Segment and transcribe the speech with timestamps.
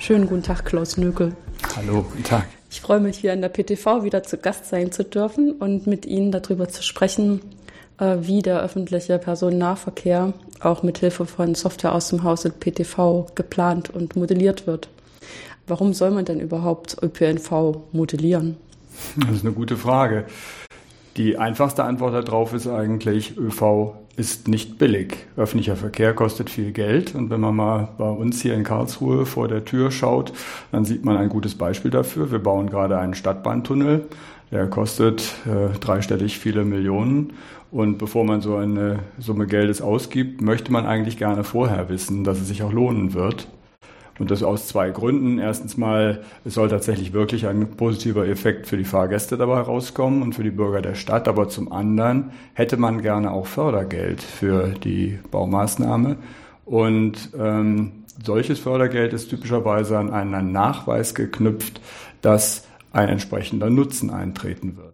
[0.00, 1.34] Schönen guten Tag, Klaus Nökel.
[1.76, 2.46] Hallo, guten Tag.
[2.70, 6.06] Ich freue mich, hier in der PTV wieder zu Gast sein zu dürfen und mit
[6.06, 7.40] Ihnen darüber zu sprechen,
[7.98, 13.90] äh, wie der öffentliche Personennahverkehr auch mit Hilfe von Software aus dem Hause PTV geplant
[13.90, 14.88] und modelliert wird.
[15.66, 18.56] Warum soll man denn überhaupt ÖPNV modellieren?
[19.16, 20.26] Das ist eine gute Frage.
[21.16, 25.16] Die einfachste Antwort darauf ist eigentlich, ÖV ist nicht billig.
[25.36, 27.14] Öffentlicher Verkehr kostet viel Geld.
[27.14, 30.32] Und wenn man mal bei uns hier in Karlsruhe vor der Tür schaut,
[30.72, 32.32] dann sieht man ein gutes Beispiel dafür.
[32.32, 34.06] Wir bauen gerade einen Stadtbahntunnel.
[34.50, 37.34] Der kostet äh, dreistellig viele Millionen.
[37.70, 42.40] Und bevor man so eine Summe Geldes ausgibt, möchte man eigentlich gerne vorher wissen, dass
[42.40, 43.46] es sich auch lohnen wird.
[44.18, 45.38] Und das aus zwei Gründen.
[45.38, 50.34] Erstens mal, es soll tatsächlich wirklich ein positiver Effekt für die Fahrgäste dabei rauskommen und
[50.34, 51.28] für die Bürger der Stadt.
[51.28, 56.16] Aber zum anderen hätte man gerne auch Fördergeld für die Baumaßnahme.
[56.64, 61.80] Und ähm, solches Fördergeld ist typischerweise an einen Nachweis geknüpft,
[62.20, 64.87] dass ein entsprechender Nutzen eintreten wird.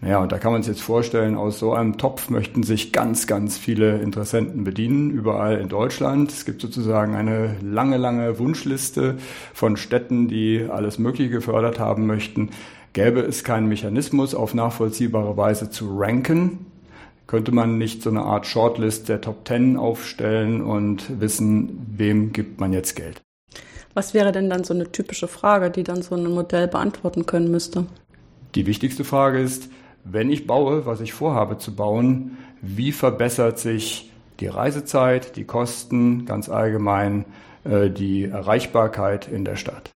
[0.00, 3.26] Naja, und da kann man sich jetzt vorstellen, aus so einem Topf möchten sich ganz,
[3.26, 6.30] ganz viele Interessenten bedienen, überall in Deutschland.
[6.30, 9.16] Es gibt sozusagen eine lange, lange Wunschliste
[9.54, 12.50] von Städten, die alles Mögliche gefördert haben möchten.
[12.92, 16.66] Gäbe es keinen Mechanismus, auf nachvollziehbare Weise zu ranken,
[17.26, 22.60] könnte man nicht so eine Art Shortlist der Top Ten aufstellen und wissen, wem gibt
[22.60, 23.22] man jetzt Geld.
[23.94, 27.50] Was wäre denn dann so eine typische Frage, die dann so ein Modell beantworten können
[27.50, 27.86] müsste?
[28.54, 29.68] Die wichtigste Frage ist,
[30.04, 34.10] wenn ich baue, was ich vorhabe zu bauen, wie verbessert sich
[34.40, 37.24] die Reisezeit, die Kosten, ganz allgemein
[37.64, 39.90] äh, die Erreichbarkeit in der Stadt.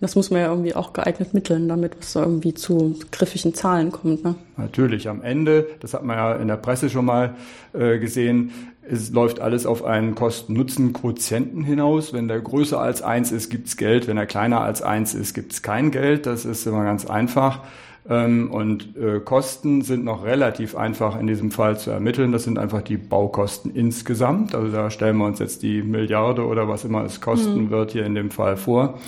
[0.00, 4.24] Das muss man ja irgendwie auch geeignet mitteln, damit es irgendwie zu griffigen Zahlen kommt.
[4.24, 4.34] Ne?
[4.56, 7.36] Natürlich, am Ende, das hat man ja in der Presse schon mal
[7.72, 8.50] äh, gesehen,
[8.82, 12.12] es läuft alles auf einen Kosten-Nutzen-Quotienten hinaus.
[12.12, 14.08] Wenn der größer als eins ist, gibt's Geld.
[14.08, 16.26] Wenn er kleiner als eins ist, gibt's kein Geld.
[16.26, 17.60] Das ist immer ganz einfach.
[18.08, 22.32] Ähm, und äh, Kosten sind noch relativ einfach in diesem Fall zu ermitteln.
[22.32, 24.54] Das sind einfach die Baukosten insgesamt.
[24.54, 27.70] Also da stellen wir uns jetzt die Milliarde oder was immer es kosten mhm.
[27.70, 28.98] wird hier in dem Fall vor.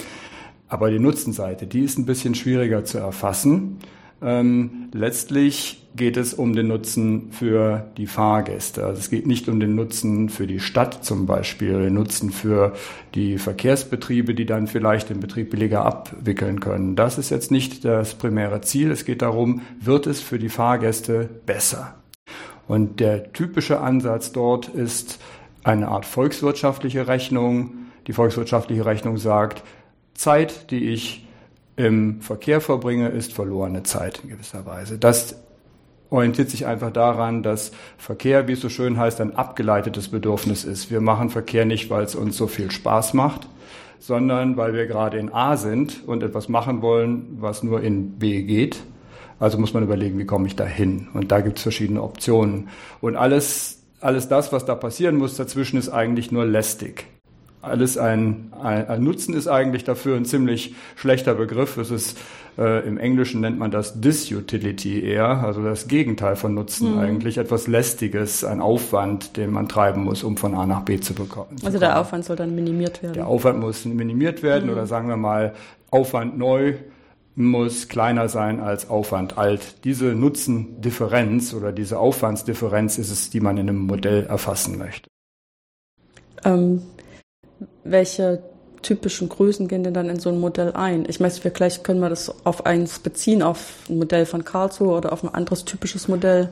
[0.68, 3.78] Aber die Nutzenseite, die ist ein bisschen schwieriger zu erfassen.
[4.22, 8.84] Ähm, letztlich geht es um den Nutzen für die Fahrgäste.
[8.84, 12.74] Also es geht nicht um den Nutzen für die Stadt zum Beispiel, den Nutzen für
[13.14, 16.96] die Verkehrsbetriebe, die dann vielleicht den Betrieb billiger abwickeln können.
[16.96, 18.90] Das ist jetzt nicht das primäre Ziel.
[18.90, 21.94] Es geht darum, wird es für die Fahrgäste besser?
[22.66, 25.20] Und der typische Ansatz dort ist
[25.62, 27.72] eine Art volkswirtschaftliche Rechnung.
[28.06, 29.62] Die volkswirtschaftliche Rechnung sagt,
[30.14, 31.26] Zeit, die ich
[31.76, 34.98] im Verkehr verbringe, ist verlorene Zeit in gewisser Weise.
[34.98, 35.36] Das
[36.10, 40.90] orientiert sich einfach daran, dass Verkehr, wie es so schön heißt, ein abgeleitetes Bedürfnis ist.
[40.90, 43.48] Wir machen Verkehr nicht, weil es uns so viel Spaß macht,
[43.98, 48.42] sondern weil wir gerade in A sind und etwas machen wollen, was nur in B
[48.42, 48.82] geht.
[49.40, 51.08] Also muss man überlegen, wie komme ich da hin?
[51.14, 52.68] Und da gibt es verschiedene Optionen.
[53.00, 57.06] Und alles, alles das, was da passieren muss dazwischen, ist eigentlich nur lästig
[57.64, 61.76] alles ein, ein, ein, Nutzen ist eigentlich dafür ein ziemlich schlechter Begriff.
[61.76, 62.18] Es ist
[62.56, 66.98] äh, im Englischen nennt man das Disutility eher, also das Gegenteil von Nutzen mhm.
[66.98, 71.14] eigentlich, etwas lästiges, ein Aufwand, den man treiben muss, um von A nach B zu
[71.14, 71.56] bekommen.
[71.64, 73.14] Also der Aufwand soll dann minimiert werden.
[73.14, 74.72] Der Aufwand muss minimiert werden mhm.
[74.72, 75.54] oder sagen wir mal
[75.90, 76.74] Aufwand neu
[77.36, 79.84] muss kleiner sein als Aufwand alt.
[79.84, 85.08] Diese Nutzendifferenz oder diese Aufwandsdifferenz ist es, die man in einem Modell erfassen möchte.
[86.44, 86.82] Ähm,
[87.84, 88.42] welche
[88.82, 91.06] typischen Größen gehen denn dann in so ein Modell ein?
[91.08, 95.12] Ich meine, vielleicht können wir das auf eins beziehen, auf ein Modell von Karlsruhe oder
[95.12, 96.50] auf ein anderes typisches Modell.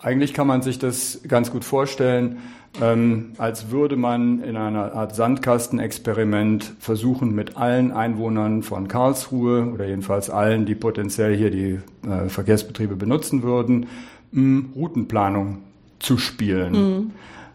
[0.00, 2.38] Eigentlich kann man sich das ganz gut vorstellen,
[2.80, 9.86] ähm, als würde man in einer Art Sandkastenexperiment versuchen, mit allen Einwohnern von Karlsruhe oder
[9.86, 13.86] jedenfalls allen, die potenziell hier die äh, Verkehrsbetriebe benutzen würden,
[14.32, 15.58] mh, Routenplanung
[15.98, 16.72] zu spielen.
[16.72, 17.10] Mhm.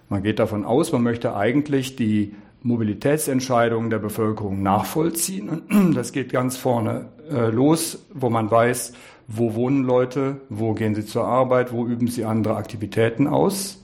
[0.10, 5.50] Man geht davon aus, man möchte eigentlich die Mobilitätsentscheidungen der Bevölkerung nachvollziehen.
[5.50, 8.94] Und das geht ganz vorne äh, los, wo man weiß,
[9.28, 13.81] wo wohnen Leute, wo gehen sie zur Arbeit, wo üben sie andere Aktivitäten aus.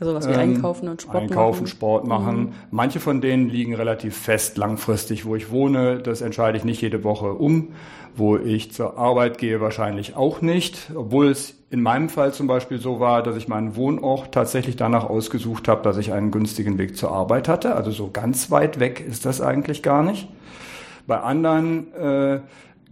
[0.00, 1.66] Also was wie ähm, Einkaufen und Sport Einkaufen, machen.
[1.66, 2.36] Sport machen.
[2.36, 2.52] Mhm.
[2.70, 5.98] Manche von denen liegen relativ fest langfristig, wo ich wohne.
[5.98, 7.72] Das entscheide ich nicht jede Woche um.
[8.16, 10.90] Wo ich zur Arbeit gehe, wahrscheinlich auch nicht.
[10.94, 15.04] Obwohl es in meinem Fall zum Beispiel so war, dass ich meinen Wohnort tatsächlich danach
[15.04, 17.74] ausgesucht habe, dass ich einen günstigen Weg zur Arbeit hatte.
[17.74, 20.28] Also so ganz weit weg ist das eigentlich gar nicht.
[21.06, 22.40] Bei anderen äh,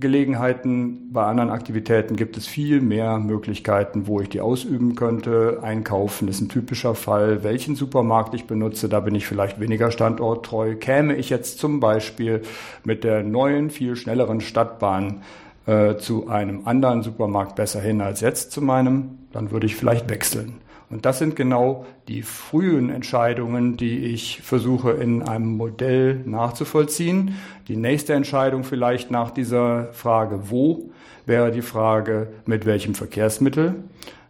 [0.00, 5.60] Gelegenheiten, bei anderen Aktivitäten gibt es viel mehr Möglichkeiten, wo ich die ausüben könnte.
[5.62, 7.44] Einkaufen ist ein typischer Fall.
[7.44, 10.76] Welchen Supermarkt ich benutze, da bin ich vielleicht weniger standorttreu.
[10.76, 12.42] Käme ich jetzt zum Beispiel
[12.84, 15.22] mit der neuen, viel schnelleren Stadtbahn
[15.66, 20.10] äh, zu einem anderen Supermarkt besser hin als jetzt zu meinem, dann würde ich vielleicht
[20.10, 20.61] wechseln.
[20.92, 27.36] Und das sind genau die frühen Entscheidungen, die ich versuche in einem Modell nachzuvollziehen.
[27.66, 30.90] Die nächste Entscheidung vielleicht nach dieser Frage wo
[31.26, 33.76] wäre die Frage mit welchem Verkehrsmittel.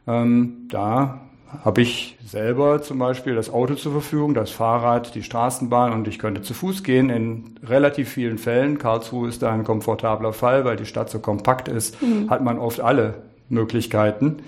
[0.07, 1.21] Ähm, da
[1.65, 6.19] habe ich selber zum Beispiel das Auto zur Verfügung, das Fahrrad, die Straßenbahn und ich
[6.19, 8.79] könnte zu Fuß gehen in relativ vielen Fällen.
[8.79, 12.31] Karlsruhe ist da ein komfortabler Fall, weil die Stadt so kompakt ist, mhm.
[12.31, 13.15] hat man oft alle
[13.49, 14.39] Möglichkeiten.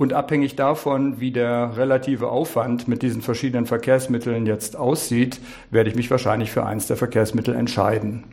[0.00, 5.94] Und abhängig davon, wie der relative Aufwand mit diesen verschiedenen Verkehrsmitteln jetzt aussieht, werde ich
[5.94, 8.24] mich wahrscheinlich für eins der Verkehrsmittel entscheiden.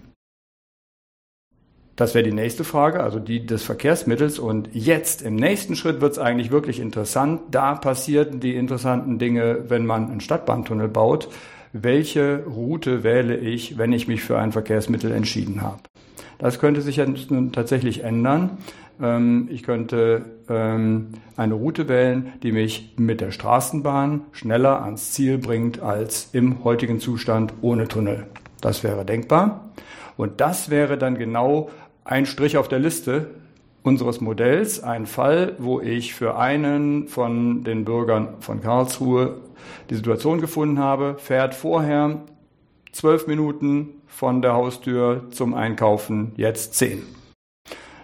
[1.97, 4.39] Das wäre die nächste Frage, also die des Verkehrsmittels.
[4.39, 7.41] Und jetzt, im nächsten Schritt, wird es eigentlich wirklich interessant.
[7.51, 11.27] Da passieren die interessanten Dinge, wenn man einen Stadtbahntunnel baut.
[11.73, 15.81] Welche Route wähle ich, wenn ich mich für ein Verkehrsmittel entschieden habe?
[16.37, 18.57] Das könnte sich jetzt tatsächlich ändern.
[19.01, 25.37] Ähm, ich könnte ähm, eine Route wählen, die mich mit der Straßenbahn schneller ans Ziel
[25.37, 28.27] bringt als im heutigen Zustand ohne Tunnel.
[28.61, 29.71] Das wäre denkbar.
[30.15, 31.69] Und das wäre dann genau
[32.03, 33.27] ein Strich auf der Liste
[33.83, 39.37] unseres Modells, ein Fall, wo ich für einen von den Bürgern von Karlsruhe
[39.89, 42.21] die Situation gefunden habe, fährt vorher
[42.97, 47.03] zwölf Minuten von der Haustür zum Einkaufen, jetzt zehn.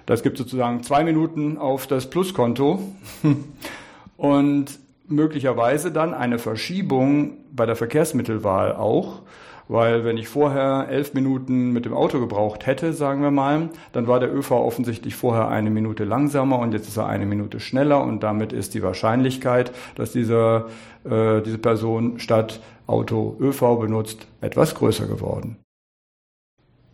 [0.06, 2.80] Das gibt sozusagen zwei Minuten auf das Pluskonto
[4.18, 4.66] und
[5.08, 9.22] möglicherweise dann eine Verschiebung bei der Verkehrsmittelwahl auch,
[9.68, 14.06] weil wenn ich vorher elf Minuten mit dem Auto gebraucht hätte, sagen wir mal, dann
[14.08, 18.04] war der ÖV offensichtlich vorher eine Minute langsamer und jetzt ist er eine Minute schneller
[18.04, 20.68] und damit ist die Wahrscheinlichkeit, dass dieser,
[21.06, 25.58] äh, diese Person statt Auto ÖV benutzt, etwas größer geworden.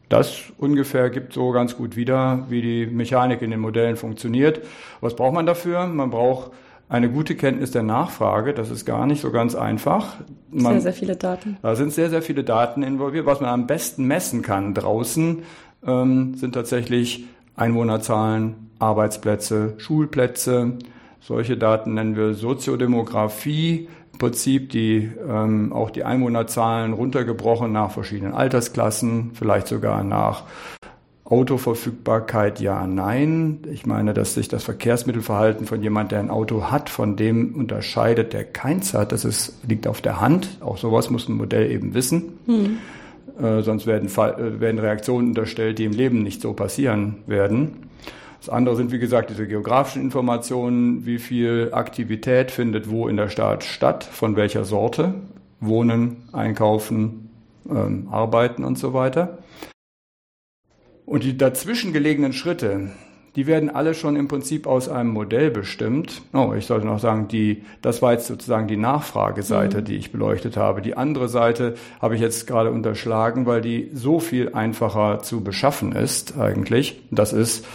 [0.09, 4.61] Das ungefähr gibt so ganz gut wieder, wie die Mechanik in den Modellen funktioniert.
[5.01, 5.85] Was braucht man dafür?
[5.85, 6.51] Man braucht
[6.89, 8.55] eine gute Kenntnis der Nachfrage.
[8.55, 10.15] Das ist gar nicht so ganz einfach.
[10.49, 11.57] Man, sehr, sehr viele Daten.
[11.61, 13.27] Da sind sehr, sehr viele Daten involviert.
[13.27, 15.43] Was man am besten messen kann draußen,
[15.85, 17.25] ähm, sind tatsächlich
[17.55, 20.79] Einwohnerzahlen, Arbeitsplätze, Schulplätze.
[21.19, 23.89] Solche Daten nennen wir Soziodemografie.
[24.19, 30.43] Prinzip die ähm, auch die Einwohnerzahlen runtergebrochen nach verschiedenen Altersklassen, vielleicht sogar nach
[31.25, 33.59] Autoverfügbarkeit ja, nein.
[33.71, 38.33] Ich meine, dass sich das Verkehrsmittelverhalten von jemand, der ein Auto hat, von dem unterscheidet,
[38.33, 39.11] der keins hat.
[39.11, 40.57] Das ist, liegt auf der Hand.
[40.59, 42.39] Auch sowas muss ein Modell eben wissen.
[42.45, 42.77] Hm.
[43.41, 47.88] Äh, sonst werden, äh, werden Reaktionen unterstellt, die im Leben nicht so passieren werden.
[48.39, 53.29] Das andere sind, wie gesagt, diese geografischen Informationen, wie viel Aktivität findet wo in der
[53.29, 55.13] Stadt statt, von welcher Sorte,
[55.59, 57.29] Wohnen, Einkaufen,
[57.69, 59.39] ähm, Arbeiten und so weiter.
[61.05, 62.91] Und die dazwischen gelegenen Schritte,
[63.35, 66.21] die werden alle schon im Prinzip aus einem Modell bestimmt.
[66.33, 69.85] Oh, ich sollte noch sagen, die, das war jetzt sozusagen die Nachfrageseite, mhm.
[69.85, 70.81] die ich beleuchtet habe.
[70.81, 75.91] Die andere Seite habe ich jetzt gerade unterschlagen, weil die so viel einfacher zu beschaffen
[75.91, 77.01] ist eigentlich.
[77.11, 77.65] Das ist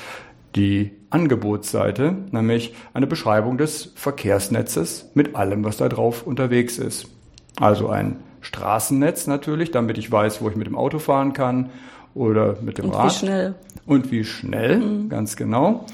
[0.57, 7.09] die Angebotsseite, nämlich eine Beschreibung des Verkehrsnetzes mit allem, was da drauf unterwegs ist.
[7.57, 11.71] Also ein Straßennetz natürlich, damit ich weiß, wo ich mit dem Auto fahren kann
[12.15, 13.07] oder mit dem Und Rad.
[13.07, 13.55] Wie schnell.
[13.87, 15.09] Und wie schnell, mhm.
[15.09, 15.87] ganz genau.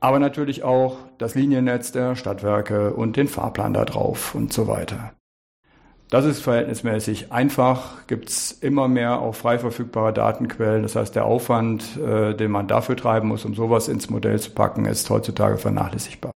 [0.00, 5.12] Aber natürlich auch das Liniennetz der Stadtwerke und den Fahrplan da drauf und so weiter.
[6.10, 10.82] Das ist verhältnismäßig einfach, gibt es immer mehr auch frei verfügbare Datenquellen.
[10.82, 14.52] Das heißt, der Aufwand, äh, den man dafür treiben muss, um sowas ins Modell zu
[14.52, 16.32] packen, ist heutzutage vernachlässigbar.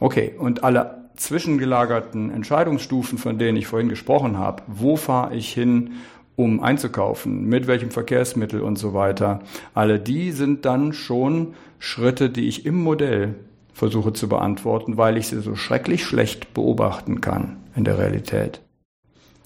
[0.00, 5.92] Okay, und alle zwischengelagerten Entscheidungsstufen, von denen ich vorhin gesprochen habe, wo fahre ich hin,
[6.36, 9.40] um einzukaufen, mit welchem Verkehrsmittel und so weiter,
[9.72, 13.36] alle die sind dann schon Schritte, die ich im Modell
[13.76, 18.62] versuche zu beantworten, weil ich sie so schrecklich schlecht beobachten kann in der Realität.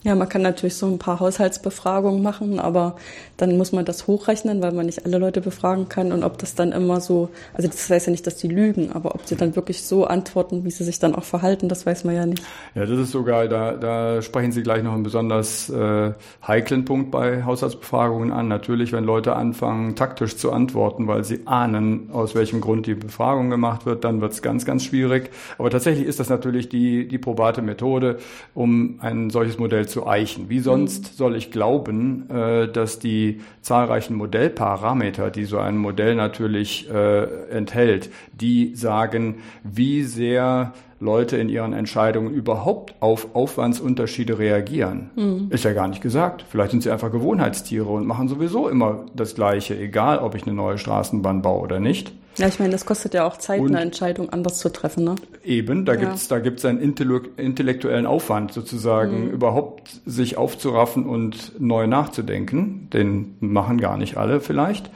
[0.02, 2.96] Ja, man kann natürlich so ein paar Haushaltsbefragungen machen, aber
[3.36, 6.54] dann muss man das hochrechnen, weil man nicht alle Leute befragen kann und ob das
[6.54, 9.56] dann immer so, also das weiß ja nicht, dass die lügen, aber ob sie dann
[9.56, 12.42] wirklich so antworten, wie sie sich dann auch verhalten, das weiß man ja nicht.
[12.74, 16.12] Ja, das ist sogar, da, da sprechen Sie gleich noch einen besonders äh,
[16.46, 18.48] heiklen Punkt bei Haushaltsbefragungen an.
[18.48, 23.50] Natürlich, wenn Leute anfangen, taktisch zu antworten, weil sie ahnen, aus welchem Grund die Befragung
[23.50, 25.30] gemacht wird, dann wird es ganz, ganz schwierig.
[25.58, 28.18] Aber tatsächlich ist das natürlich die, die probate Methode,
[28.54, 30.48] um ein solches Modell zu eichen.
[30.48, 31.16] Wie sonst mhm.
[31.16, 38.10] soll ich glauben, äh, dass die zahlreichen Modellparameter, die so ein Modell natürlich äh, enthält,
[38.32, 45.10] die sagen, wie sehr Leute in ihren Entscheidungen überhaupt auf Aufwandsunterschiede reagieren.
[45.16, 45.46] Mhm.
[45.50, 46.44] Ist ja gar nicht gesagt.
[46.48, 50.54] Vielleicht sind sie einfach Gewohnheitstiere und machen sowieso immer das Gleiche, egal ob ich eine
[50.54, 52.12] neue Straßenbahn baue oder nicht.
[52.36, 55.04] Ja, ich meine, das kostet ja auch Zeit, und eine Entscheidung anders zu treffen.
[55.04, 55.16] Ne?
[55.44, 56.00] Eben, da ja.
[56.00, 59.30] gibt's da gibt's einen intellektuellen Aufwand sozusagen, mhm.
[59.30, 62.88] überhaupt sich aufzuraffen und neu nachzudenken.
[62.92, 64.90] Den machen gar nicht alle vielleicht.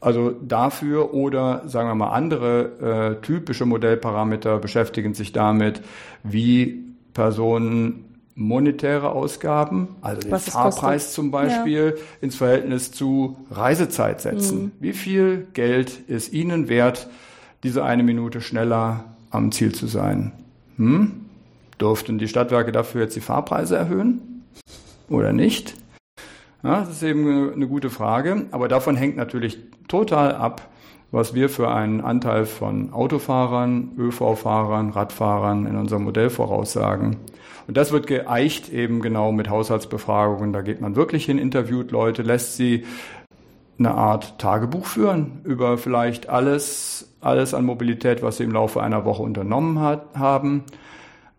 [0.00, 5.80] Also dafür oder sagen wir mal andere äh, typische Modellparameter beschäftigen sich damit,
[6.22, 12.02] wie Personen monetäre Ausgaben, also den Fahrpreis zum Beispiel, ja.
[12.20, 14.64] ins Verhältnis zu Reisezeit setzen.
[14.64, 14.72] Mhm.
[14.78, 17.08] Wie viel Geld ist Ihnen wert,
[17.62, 20.32] diese eine Minute schneller am Ziel zu sein?
[20.76, 21.22] Hm?
[21.78, 24.44] Durften die Stadtwerke dafür jetzt die Fahrpreise erhöhen
[25.08, 25.74] oder nicht?
[26.62, 30.68] Ja, das ist eben eine gute Frage, aber davon hängt natürlich total ab,
[31.10, 37.16] was wir für einen Anteil von Autofahrern, ÖV-Fahrern, Radfahrern in unserem Modell voraussagen.
[37.66, 40.52] Und das wird geeicht eben genau mit Haushaltsbefragungen.
[40.52, 42.84] Da geht man wirklich hin, interviewt Leute, lässt sie
[43.78, 49.04] eine Art Tagebuch führen über vielleicht alles, alles an Mobilität, was sie im Laufe einer
[49.04, 50.64] Woche unternommen hat, haben.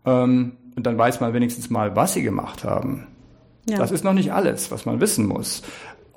[0.05, 3.07] Ähm, und dann weiß man wenigstens mal, was sie gemacht haben.
[3.67, 3.77] Ja.
[3.77, 5.63] Das ist noch nicht alles, was man wissen muss.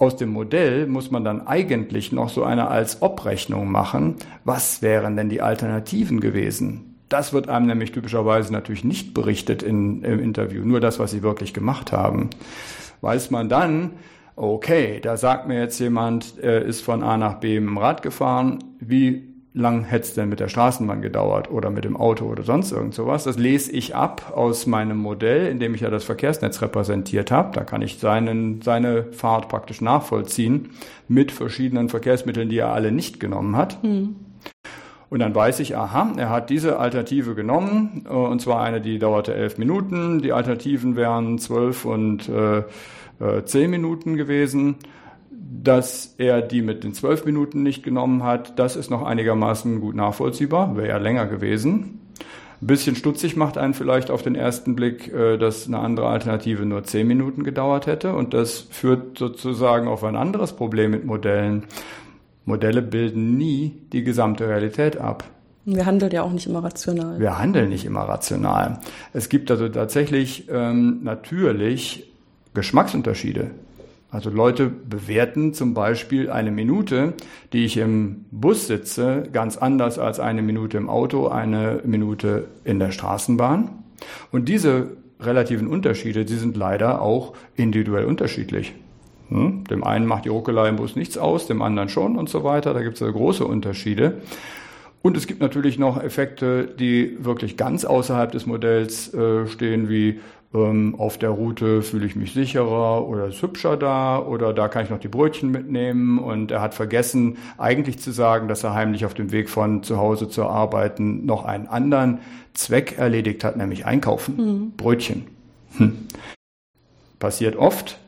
[0.00, 4.14] Aus dem Modell muss man dann eigentlich noch so eine als Obrechnung machen.
[4.44, 6.96] Was wären denn die Alternativen gewesen?
[7.10, 11.22] Das wird einem nämlich typischerweise natürlich nicht berichtet in, im Interview, nur das, was sie
[11.22, 12.30] wirklich gemacht haben.
[13.02, 13.90] Weiß man dann,
[14.36, 18.00] okay, da sagt mir jetzt jemand, er ist von A nach B mit dem Rad
[18.00, 22.44] gefahren, wie lang hätte es denn mit der Straßenbahn gedauert oder mit dem Auto oder
[22.44, 23.24] sonst irgend sowas.
[23.24, 27.52] Das lese ich ab aus meinem Modell, in dem ich ja das Verkehrsnetz repräsentiert habe.
[27.54, 30.70] Da kann ich seinen, seine Fahrt praktisch nachvollziehen
[31.08, 33.82] mit verschiedenen Verkehrsmitteln, die er alle nicht genommen hat.
[33.82, 34.16] Hm.
[35.08, 39.00] Und dann weiß ich, aha, er hat diese Alternative genommen, äh, und zwar eine, die
[39.00, 40.22] dauerte elf Minuten.
[40.22, 42.58] Die Alternativen wären zwölf und äh,
[43.18, 44.76] äh, zehn Minuten gewesen.
[45.42, 49.94] Dass er die mit den zwölf Minuten nicht genommen hat, das ist noch einigermaßen gut
[49.94, 52.00] nachvollziehbar, wäre ja länger gewesen.
[52.62, 56.66] Ein bisschen stutzig macht einen vielleicht auf den ersten Blick, äh, dass eine andere Alternative
[56.66, 58.14] nur zehn Minuten gedauert hätte.
[58.14, 61.64] Und das führt sozusagen auf ein anderes Problem mit Modellen.
[62.44, 65.24] Modelle bilden nie die gesamte Realität ab.
[65.64, 67.18] Wir handeln ja auch nicht immer rational.
[67.18, 68.80] Wir handeln nicht immer rational.
[69.12, 72.10] Es gibt also tatsächlich ähm, natürlich
[72.52, 73.50] Geschmacksunterschiede.
[74.10, 77.14] Also Leute bewerten zum Beispiel eine Minute,
[77.52, 82.80] die ich im Bus sitze, ganz anders als eine Minute im Auto, eine Minute in
[82.80, 83.70] der Straßenbahn.
[84.32, 88.74] Und diese relativen Unterschiede, die sind leider auch individuell unterschiedlich.
[89.28, 89.64] Hm?
[89.64, 92.74] Dem einen macht die Ruckelei im Bus nichts aus, dem anderen schon und so weiter.
[92.74, 94.14] Da gibt es große Unterschiede.
[95.02, 100.20] Und es gibt natürlich noch Effekte, die wirklich ganz außerhalb des Modells äh, stehen, wie
[100.52, 104.84] ähm, auf der Route fühle ich mich sicherer oder ist hübscher da oder da kann
[104.84, 109.04] ich noch die Brötchen mitnehmen und er hat vergessen eigentlich zu sagen, dass er heimlich
[109.04, 112.18] auf dem Weg von zu Hause zur Arbeiten noch einen anderen
[112.54, 114.72] Zweck erledigt hat, nämlich einkaufen, mhm.
[114.76, 115.26] Brötchen.
[115.76, 116.08] Hm.
[117.20, 117.98] Passiert oft,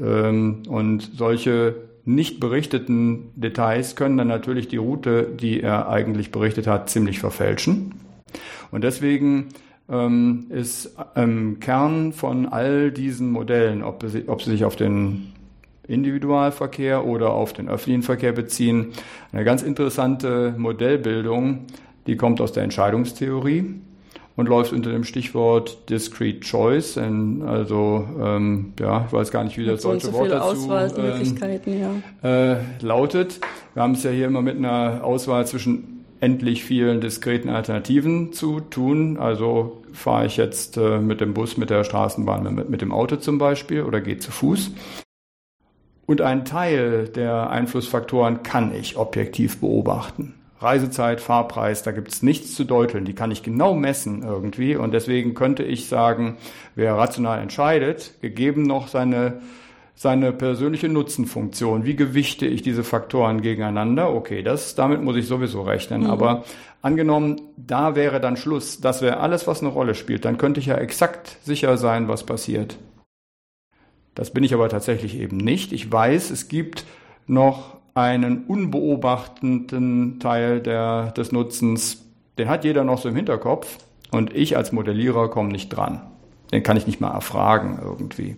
[0.00, 1.74] ähm, und solche
[2.04, 7.94] nicht berichteten Details können dann natürlich die Route, die er eigentlich berichtet hat, ziemlich verfälschen.
[8.70, 9.48] Und deswegen
[9.90, 15.32] ähm, ist im Kern von all diesen Modellen, ob sie, ob sie sich auf den
[15.86, 18.92] Individualverkehr oder auf den öffentlichen Verkehr beziehen,
[19.32, 21.66] eine ganz interessante Modellbildung,
[22.06, 23.80] die kommt aus der Entscheidungstheorie
[24.36, 26.98] und läuft unter dem Stichwort Discrete Choice.
[26.98, 32.02] Also ähm, ja, ich weiß gar nicht, wie das so deutsche so Wort dazu ähm,
[32.22, 32.52] ja.
[32.52, 33.40] äh, lautet.
[33.74, 35.95] Wir haben es ja hier immer mit einer Auswahl zwischen
[36.26, 39.16] endlich vielen diskreten Alternativen zu tun.
[39.16, 43.14] Also fahre ich jetzt äh, mit dem Bus, mit der Straßenbahn, mit, mit dem Auto
[43.14, 44.72] zum Beispiel oder gehe zu Fuß.
[46.04, 50.34] Und einen Teil der Einflussfaktoren kann ich objektiv beobachten.
[50.58, 53.04] Reisezeit, Fahrpreis, da gibt es nichts zu deuteln.
[53.04, 54.74] Die kann ich genau messen irgendwie.
[54.74, 56.38] Und deswegen könnte ich sagen,
[56.74, 59.42] wer rational entscheidet, gegeben noch seine,
[59.98, 64.14] seine persönliche Nutzenfunktion, wie gewichte ich diese Faktoren gegeneinander?
[64.14, 66.02] Okay, das, damit muss ich sowieso rechnen.
[66.02, 66.10] Mhm.
[66.10, 66.44] Aber
[66.82, 70.66] angenommen, da wäre dann Schluss, das wäre alles, was eine Rolle spielt, dann könnte ich
[70.66, 72.76] ja exakt sicher sein, was passiert.
[74.14, 75.72] Das bin ich aber tatsächlich eben nicht.
[75.72, 76.84] Ich weiß, es gibt
[77.26, 82.04] noch einen unbeobachteten Teil der, des Nutzens,
[82.36, 83.78] den hat jeder noch so im Hinterkopf
[84.10, 86.02] und ich als Modellierer komme nicht dran.
[86.52, 88.36] Den kann ich nicht mal erfragen irgendwie.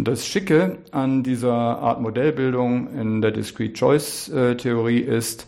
[0.00, 5.46] Und das Schicke an dieser Art Modellbildung in der Discrete Choice äh, Theorie ist,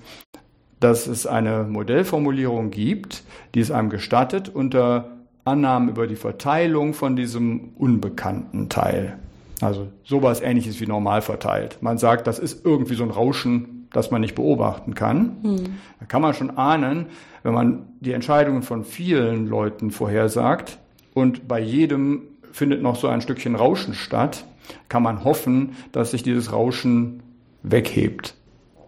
[0.78, 5.16] dass es eine Modellformulierung gibt, die es einem gestattet, unter
[5.46, 9.16] Annahmen über die Verteilung von diesem unbekannten Teil.
[9.62, 11.78] Also sowas ähnliches wie normal verteilt.
[11.80, 15.38] Man sagt, das ist irgendwie so ein Rauschen, das man nicht beobachten kann.
[15.42, 15.64] Hm.
[15.98, 17.06] Da kann man schon ahnen,
[17.42, 20.76] wenn man die Entscheidungen von vielen Leuten vorhersagt
[21.14, 24.44] und bei jedem findet noch so ein Stückchen Rauschen statt,
[24.88, 27.22] kann man hoffen, dass sich dieses Rauschen
[27.62, 28.34] weghebt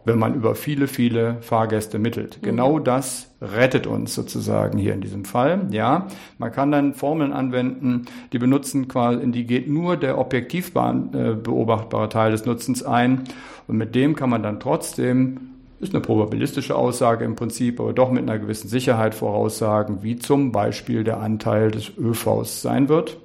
[0.05, 2.39] wenn man über viele, viele Fahrgäste mittelt.
[2.41, 2.47] Mhm.
[2.47, 5.67] Genau das rettet uns sozusagen hier in diesem Fall.
[5.71, 6.07] Ja,
[6.39, 11.35] man kann dann Formeln anwenden, die benutzen quasi, in die geht nur der objektiv äh,
[11.35, 13.25] beobachtbare Teil des Nutzens ein.
[13.67, 18.11] Und mit dem kann man dann trotzdem ist eine probabilistische Aussage im Prinzip, aber doch
[18.11, 23.19] mit einer gewissen Sicherheit voraussagen, wie zum Beispiel der Anteil des ÖVs sein wird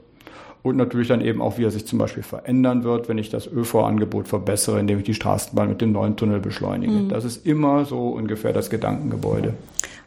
[0.61, 3.47] und natürlich dann eben auch, wie er sich zum Beispiel verändern wird, wenn ich das
[3.47, 6.91] ÖV-Angebot verbessere, indem ich die Straßenbahn mit dem neuen Tunnel beschleunige.
[6.91, 7.09] Mhm.
[7.09, 9.53] Das ist immer so ungefähr das Gedankengebäude.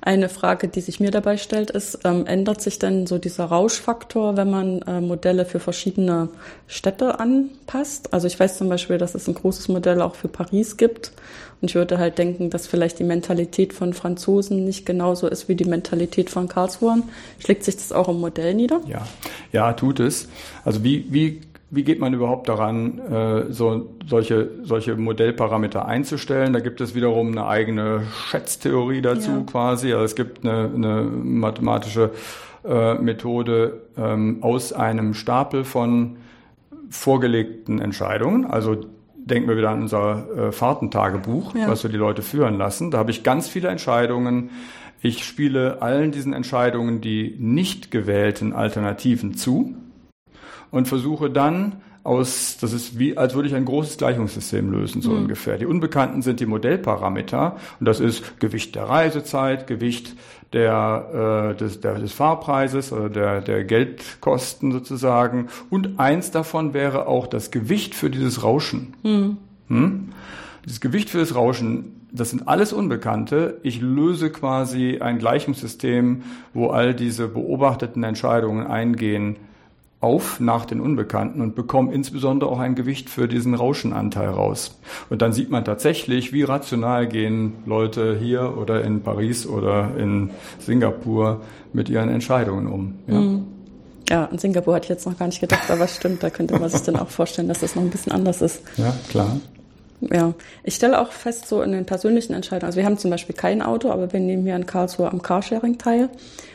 [0.04, 4.37] Eine Frage, die sich mir dabei stellt, ist, ähm, ändert sich denn so dieser Rauschfaktor,
[4.37, 6.28] wenn man äh, Modelle für verschiedene
[6.66, 8.12] Städte anpasst?
[8.12, 11.12] Also ich weiß zum Beispiel, dass es ein großes Modell auch für Paris gibt.
[11.61, 15.54] Und ich würde halt denken, dass vielleicht die Mentalität von Franzosen nicht genauso ist wie
[15.54, 17.04] die Mentalität von Karlsruhe.
[17.38, 18.80] Schlägt sich das auch im Modell nieder?
[18.88, 19.06] Ja,
[19.52, 20.26] ja, tut es.
[20.64, 21.42] Also wie, wie
[21.75, 26.52] wie geht man überhaupt daran, äh, so, solche, solche Modellparameter einzustellen?
[26.52, 29.43] Da gibt es wiederum eine eigene Schätztheorie dazu ja.
[29.50, 29.91] quasi.
[29.95, 32.11] Also es gibt eine, eine mathematische
[32.62, 36.19] äh, Methode ähm, aus einem Stapel von
[36.91, 38.45] vorgelegten Entscheidungen.
[38.45, 38.76] Also
[39.17, 41.69] denken wir wieder an unser äh, Fahrtentagebuch, ja.
[41.69, 42.91] was wir die Leute führen lassen.
[42.91, 44.50] Da habe ich ganz viele Entscheidungen.
[45.00, 49.75] Ich spiele allen diesen Entscheidungen die nicht gewählten Alternativen zu
[50.73, 55.12] und versuche dann aus, das ist wie, als würde ich ein großes Gleichungssystem lösen, so
[55.12, 55.19] mhm.
[55.19, 55.57] ungefähr.
[55.57, 60.17] Die Unbekannten sind die Modellparameter und das ist Gewicht der Reisezeit, Gewicht
[60.52, 67.07] der, äh, des, der, des Fahrpreises oder der, der Geldkosten sozusagen und eins davon wäre
[67.07, 68.94] auch das Gewicht für dieses Rauschen.
[69.05, 69.37] Mhm.
[69.68, 70.09] Hm?
[70.64, 73.59] Dieses Gewicht für das Rauschen, das sind alles Unbekannte.
[73.62, 79.37] Ich löse quasi ein Gleichungssystem, wo all diese beobachteten Entscheidungen eingehen,
[80.03, 84.79] auf nach den Unbekannten und bekommen insbesondere auch ein Gewicht für diesen Rauschenanteil raus.
[85.11, 90.31] Und dann sieht man tatsächlich, wie rational gehen Leute hier oder in Paris oder in
[90.59, 91.41] Singapur
[91.73, 92.95] mit ihren Entscheidungen um.
[93.07, 93.15] Ja.
[93.15, 93.45] Mhm.
[94.09, 96.69] Ja, in Singapur hatte ich jetzt noch gar nicht gedacht, aber stimmt, da könnte man
[96.69, 98.61] sich dann auch vorstellen, dass das noch ein bisschen anders ist.
[98.77, 99.37] Ja, klar.
[100.11, 100.35] Ja,
[100.65, 103.62] ich stelle auch fest, so in den persönlichen Entscheidungen, also wir haben zum Beispiel kein
[103.62, 106.11] Auto, aber wir nehmen hier in Karlsruhe am Carsharing teil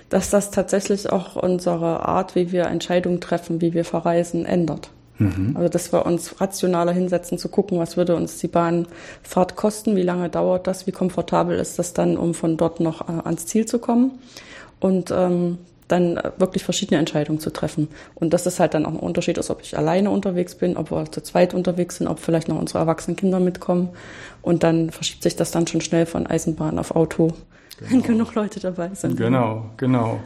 [0.09, 4.89] dass das tatsächlich auch unsere Art, wie wir Entscheidungen treffen, wie wir verreisen, ändert.
[5.17, 5.53] Mhm.
[5.55, 10.03] Also dass wir uns rationaler hinsetzen zu gucken, was würde uns die Bahnfahrt kosten, wie
[10.03, 13.65] lange dauert das, wie komfortabel ist das dann, um von dort noch äh, ans Ziel
[13.65, 14.19] zu kommen
[14.79, 17.87] und ähm, dann wirklich verschiedene Entscheidungen zu treffen.
[18.15, 20.91] Und dass es halt dann auch ein Unterschied ist, ob ich alleine unterwegs bin, ob
[20.91, 23.89] wir zu zweit unterwegs sind, ob vielleicht noch unsere erwachsenen Kinder mitkommen.
[24.41, 27.33] Und dann verschiebt sich das dann schon schnell von Eisenbahn auf Auto
[27.77, 27.91] genau.
[27.91, 29.17] wenn genug Leute dabei sind.
[29.17, 30.19] Genau, genau.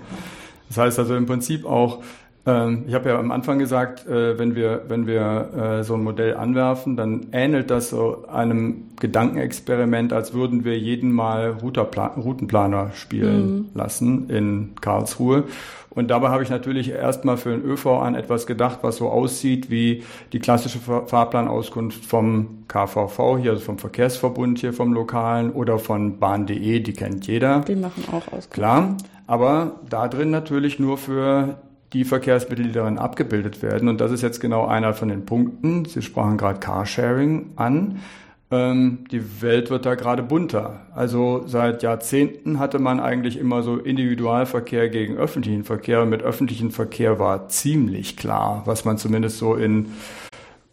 [0.67, 2.03] Das heißt also im Prinzip auch,
[2.45, 6.03] ähm, ich habe ja am Anfang gesagt, äh, wenn wir, wenn wir äh, so ein
[6.03, 13.55] Modell anwerfen, dann ähnelt das so einem Gedankenexperiment, als würden wir jeden Mal Routenplaner spielen
[13.55, 13.65] mhm.
[13.75, 15.43] lassen in Karlsruhe.
[15.93, 19.69] Und dabei habe ich natürlich erstmal für den ÖV an etwas gedacht, was so aussieht
[19.69, 26.17] wie die klassische Fahrplanauskunft vom KVV hier, also vom Verkehrsverbund hier vom Lokalen oder von
[26.17, 27.59] Bahn.de, die kennt jeder.
[27.67, 28.51] Die machen auch Auskunft.
[28.51, 28.95] Klar,
[29.27, 31.57] aber da drin natürlich nur für
[31.93, 33.89] die Verkehrsmittel, die darin abgebildet werden.
[33.89, 35.85] Und das ist jetzt genau einer von den Punkten.
[35.85, 37.99] Sie sprachen gerade Carsharing an.
[38.49, 40.81] Ähm, die Welt wird da gerade bunter.
[40.93, 46.01] Also seit Jahrzehnten hatte man eigentlich immer so Individualverkehr gegen öffentlichen Verkehr.
[46.01, 49.87] Und mit öffentlichen Verkehr war ziemlich klar, was man zumindest so in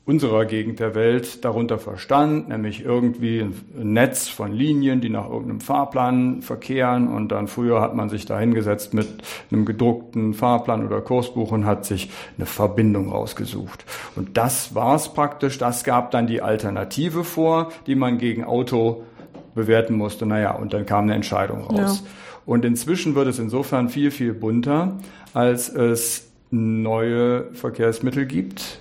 [0.09, 5.61] unserer Gegend der Welt darunter verstand, nämlich irgendwie ein Netz von Linien, die nach irgendeinem
[5.61, 9.07] Fahrplan verkehren und dann früher hat man sich da hingesetzt mit
[9.53, 13.85] einem gedruckten Fahrplan oder Kursbuch und hat sich eine Verbindung rausgesucht.
[14.17, 19.03] Und das war's praktisch, das gab dann die Alternative vor, die man gegen Auto
[19.55, 20.25] bewerten musste.
[20.25, 22.03] Naja, und dann kam eine Entscheidung raus.
[22.03, 22.11] Ja.
[22.47, 24.97] Und inzwischen wird es insofern viel, viel bunter,
[25.35, 28.81] als es neue Verkehrsmittel gibt,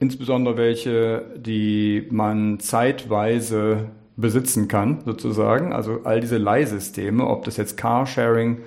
[0.00, 5.72] insbesondere welche, die man zeitweise besitzen kann, sozusagen.
[5.72, 8.58] Also all diese Leihsysteme, ob das jetzt Carsharing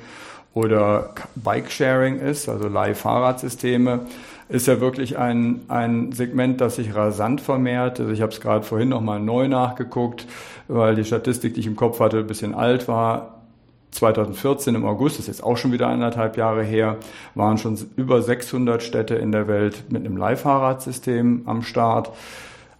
[0.53, 4.01] oder Bike-Sharing ist, also Leih-Fahrradsysteme,
[4.49, 7.99] ist ja wirklich ein, ein Segment, das sich rasant vermehrt.
[7.99, 10.25] Also ich habe es gerade vorhin nochmal neu nachgeguckt,
[10.67, 13.36] weil die Statistik, die ich im Kopf hatte, ein bisschen alt war.
[13.91, 16.97] 2014 im August, das ist jetzt auch schon wieder anderthalb Jahre her,
[17.35, 22.11] waren schon über 600 Städte in der Welt mit einem Leihfahrradsystem am Start.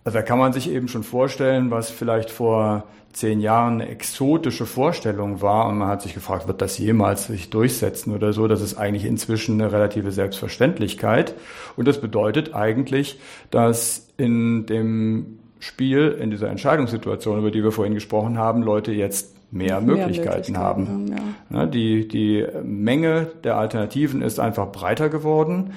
[0.04, 4.66] Also da kann man sich eben schon vorstellen, was vielleicht vor zehn Jahren eine exotische
[4.66, 8.48] Vorstellung war und man hat sich gefragt, wird das jemals sich durchsetzen oder so?
[8.48, 11.34] Das ist eigentlich inzwischen eine relative Selbstverständlichkeit.
[11.76, 17.96] Und das bedeutet eigentlich, dass in dem Spiel, in dieser Entscheidungssituation, über die wir vorhin
[17.96, 21.16] gesprochen haben, Leute jetzt mehr, mehr Möglichkeiten, Möglichkeiten, haben.
[21.50, 21.66] ja.
[21.66, 25.74] die, die Menge der Alternativen ist einfach breiter geworden.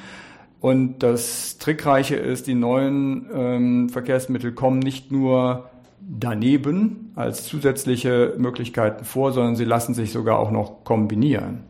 [0.61, 9.05] Und das Trickreiche ist, die neuen ähm, Verkehrsmittel kommen nicht nur daneben als zusätzliche Möglichkeiten
[9.05, 11.65] vor, sondern sie lassen sich sogar auch noch kombinieren.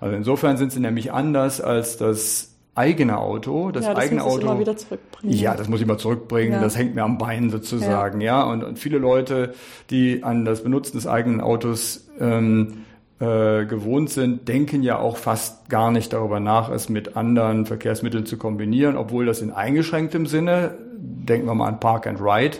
[0.00, 3.70] Also insofern sind sie nämlich anders als das eigene Auto.
[3.70, 4.46] Das, ja, das eigene muss Auto.
[4.46, 5.34] immer wieder zurückbringen.
[5.34, 6.54] Ja, das muss ich mal zurückbringen.
[6.54, 6.60] Ja.
[6.60, 8.20] Das hängt mir am Bein sozusagen.
[8.20, 8.50] Ja, ja?
[8.50, 9.54] Und, und, viele Leute,
[9.90, 12.84] die an das Benutzen des eigenen Autos ähm,
[13.20, 18.26] äh, gewohnt sind, denken ja auch fast gar nicht darüber nach, es mit anderen Verkehrsmitteln
[18.26, 22.58] zu kombinieren, obwohl das in eingeschränktem Sinne, denken wir mal an Park and Ride,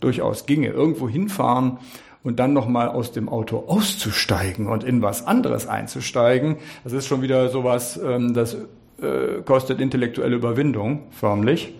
[0.00, 0.68] durchaus ginge.
[0.68, 1.78] Irgendwo hinfahren
[2.22, 7.22] und dann nochmal aus dem Auto auszusteigen und in was anderes einzusteigen, das ist schon
[7.22, 8.56] wieder sowas, ähm, das
[9.00, 11.74] äh, kostet intellektuelle Überwindung, förmlich.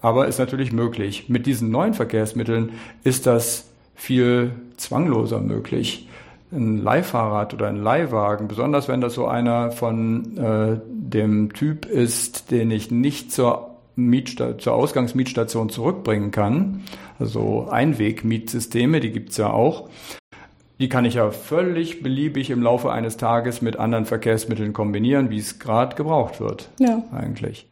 [0.00, 1.28] Aber ist natürlich möglich.
[1.28, 6.08] Mit diesen neuen Verkehrsmitteln ist das viel zwangloser möglich.
[6.50, 12.50] Ein Leihfahrrad oder ein Leihwagen, besonders wenn das so einer von äh, dem Typ ist,
[12.50, 16.84] den ich nicht zur, Mietsta zur Ausgangsmietstation zurückbringen kann,
[17.18, 19.90] also Einwegmietsysteme, die gibt's ja auch,
[20.78, 25.38] die kann ich ja völlig beliebig im Laufe eines Tages mit anderen Verkehrsmitteln kombinieren, wie
[25.38, 26.70] es gerade gebraucht wird.
[26.78, 27.02] Ja.
[27.12, 27.68] Eigentlich.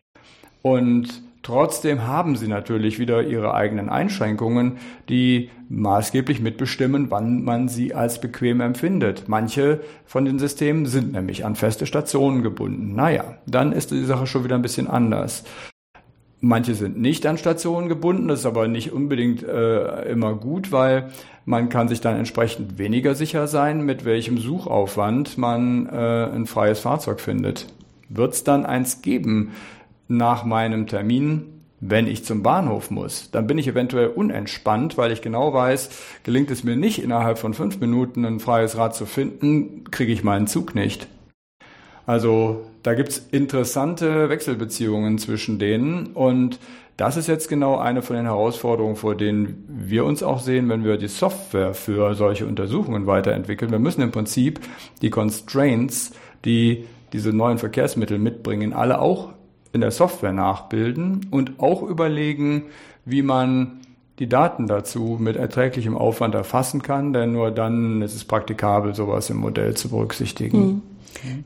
[0.63, 7.95] Und trotzdem haben sie natürlich wieder ihre eigenen Einschränkungen, die maßgeblich mitbestimmen, wann man sie
[7.95, 9.29] als bequem empfindet.
[9.29, 12.97] Manche von den Systemen sind nämlich an feste Stationen gebunden.
[12.97, 15.45] Naja, dann ist die Sache schon wieder ein bisschen anders.
[16.41, 21.11] Manche sind nicht an Stationen gebunden, das ist aber nicht unbedingt äh, immer gut, weil
[21.47, 26.81] man kann sich dann entsprechend weniger sicher sein, mit welchem Suchaufwand man äh, ein freies
[26.81, 27.67] Fahrzeug findet.
[28.09, 29.53] Wird es dann eins geben
[30.09, 33.31] nach meinem Termin, wenn ich zum Bahnhof muss?
[33.31, 35.91] Dann bin ich eventuell unentspannt, weil ich genau weiß,
[36.23, 40.23] gelingt es mir nicht innerhalb von fünf Minuten ein freies Rad zu finden, kriege ich
[40.23, 41.09] meinen Zug nicht.
[42.07, 46.61] Also da gibt's interessante Wechselbeziehungen zwischen denen und
[46.97, 50.83] das ist jetzt genau eine von den Herausforderungen, vor denen wir uns auch sehen, wenn
[50.83, 53.71] wir die Software für solche Untersuchungen weiterentwickeln.
[53.71, 54.61] Wir müssen im Prinzip
[55.03, 56.13] die Constraints,
[56.47, 59.35] die diese neuen Verkehrsmittel mitbringen, alle auch
[59.73, 62.65] in der Software nachbilden und auch überlegen,
[63.05, 63.81] wie man
[64.19, 69.29] die Daten dazu mit erträglichem Aufwand erfassen kann, denn nur dann ist es praktikabel, sowas
[69.29, 70.59] im Modell zu berücksichtigen.
[70.59, 70.83] Hm.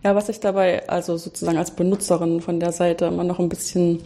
[0.02, 4.00] Ja, was ich dabei also sozusagen als Benutzerin von der Seite immer noch ein bisschen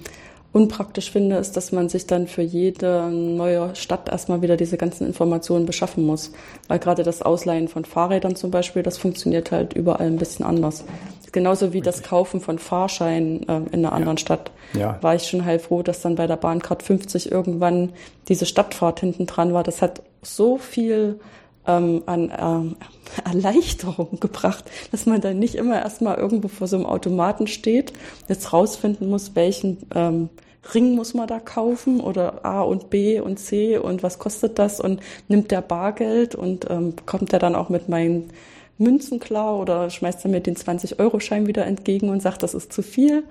[0.55, 5.05] unpraktisch finde, ist, dass man sich dann für jede neue Stadt erstmal wieder diese ganzen
[5.05, 6.31] Informationen beschaffen muss.
[6.69, 10.85] Weil gerade das Ausleihen von Fahrrädern zum Beispiel, das funktioniert halt überall ein bisschen anders.
[11.33, 14.21] Genauso wie das Kaufen von Fahrscheinen äh, in einer anderen ja.
[14.21, 14.53] Stadt.
[14.75, 14.99] Ja.
[15.01, 17.93] War ich schon heilfroh, dass dann bei der Bahncard 50 irgendwann
[18.29, 19.65] diese Stadtfahrt hinten dran war.
[19.65, 21.19] Das hat so viel
[21.67, 22.77] ähm, an ähm,
[23.25, 27.93] Erleichterung gebracht, dass man dann nicht immer erstmal irgendwo vor so einem Automaten steht,
[28.29, 30.29] jetzt rausfinden muss, welchen ähm,
[30.73, 34.81] Ring muss man da kaufen oder A und B und C und was kostet das
[34.81, 38.31] und nimmt der Bargeld und ähm, kommt der dann auch mit meinen
[38.79, 42.83] Münzen klar oder schmeißt er mir den 20-Euro-Schein wieder entgegen und sagt, das ist zu
[42.83, 43.25] viel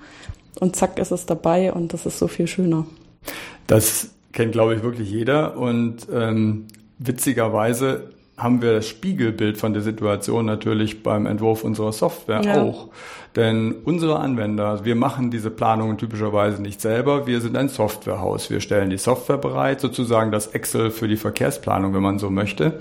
[0.59, 2.85] und zack ist es dabei und das ist so viel schöner.
[3.67, 6.67] Das kennt, glaube ich, wirklich jeder und ähm,
[6.99, 8.11] witzigerweise
[8.43, 12.61] haben wir das Spiegelbild von der Situation natürlich beim Entwurf unserer Software ja.
[12.61, 12.89] auch.
[13.35, 17.25] Denn unsere Anwender, wir machen diese Planungen typischerweise nicht selber.
[17.25, 18.49] Wir sind ein Softwarehaus.
[18.51, 22.79] Wir stellen die Software bereit, sozusagen das Excel für die Verkehrsplanung, wenn man so möchte.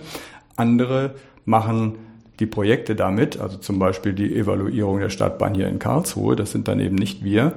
[0.57, 1.15] Andere
[1.47, 1.95] machen
[2.39, 6.37] die Projekte damit, also zum Beispiel die Evaluierung der Stadtbahn hier in Karlsruhe.
[6.37, 7.55] Das sind dann eben nicht wir.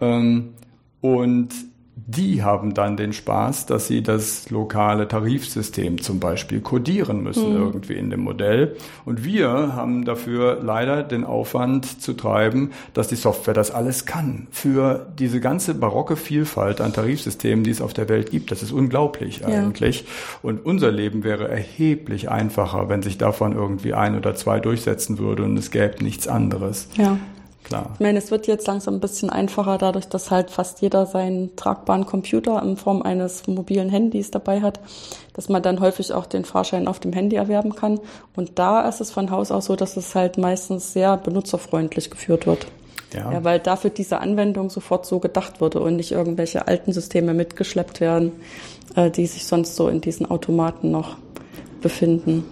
[0.00, 0.54] Ähm,
[1.00, 1.50] und
[1.94, 7.60] die haben dann den Spaß, dass sie das lokale Tarifsystem zum Beispiel kodieren müssen mhm.
[7.60, 8.76] irgendwie in dem Modell.
[9.04, 14.46] Und wir haben dafür leider den Aufwand zu treiben, dass die Software das alles kann.
[14.50, 18.50] Für diese ganze barocke Vielfalt an Tarifsystemen, die es auf der Welt gibt.
[18.50, 19.48] Das ist unglaublich ja.
[19.48, 20.06] eigentlich.
[20.42, 25.44] Und unser Leben wäre erheblich einfacher, wenn sich davon irgendwie ein oder zwei durchsetzen würde
[25.44, 26.88] und es gäbe nichts anderes.
[26.96, 27.18] Ja.
[27.64, 27.90] Klar.
[27.94, 31.54] Ich meine, es wird jetzt langsam ein bisschen einfacher, dadurch, dass halt fast jeder seinen
[31.56, 34.80] tragbaren Computer in Form eines mobilen Handys dabei hat,
[35.34, 38.00] dass man dann häufig auch den Fahrschein auf dem Handy erwerben kann.
[38.34, 42.46] Und da ist es von Haus aus so, dass es halt meistens sehr benutzerfreundlich geführt
[42.46, 42.66] wird.
[43.14, 43.30] Ja.
[43.30, 48.00] ja, weil dafür diese Anwendung sofort so gedacht wurde und nicht irgendwelche alten Systeme mitgeschleppt
[48.00, 48.32] werden,
[48.96, 51.16] äh, die sich sonst so in diesen Automaten noch
[51.82, 52.44] befinden.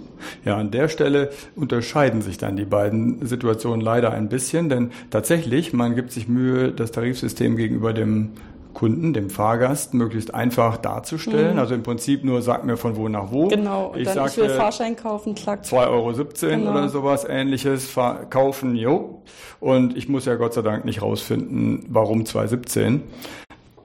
[0.45, 5.73] Ja, an der Stelle unterscheiden sich dann die beiden Situationen leider ein bisschen, denn tatsächlich,
[5.73, 8.31] man gibt sich Mühe, das Tarifsystem gegenüber dem
[8.75, 11.55] Kunden, dem Fahrgast, möglichst einfach darzustellen.
[11.55, 11.59] Mhm.
[11.59, 13.49] Also im Prinzip nur sag mir von wo nach wo.
[13.49, 15.65] Genau, und ich dann sag, ich will Fahrschein kaufen, klack.
[15.65, 16.71] 2,17 Euro genau.
[16.71, 17.95] oder sowas ähnliches
[18.31, 19.23] kaufen, jo.
[19.59, 23.01] Und ich muss ja Gott sei Dank nicht rausfinden, warum 2,17.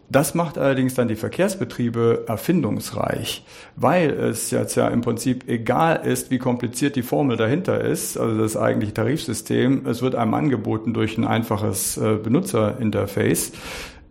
[0.09, 3.43] Das macht allerdings dann die Verkehrsbetriebe erfindungsreich,
[3.75, 8.37] weil es jetzt ja im Prinzip egal ist, wie kompliziert die Formel dahinter ist, also
[8.37, 9.85] das eigentliche Tarifsystem.
[9.87, 13.53] Es wird einem angeboten durch ein einfaches äh, Benutzerinterface,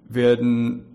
[0.09, 0.94] werden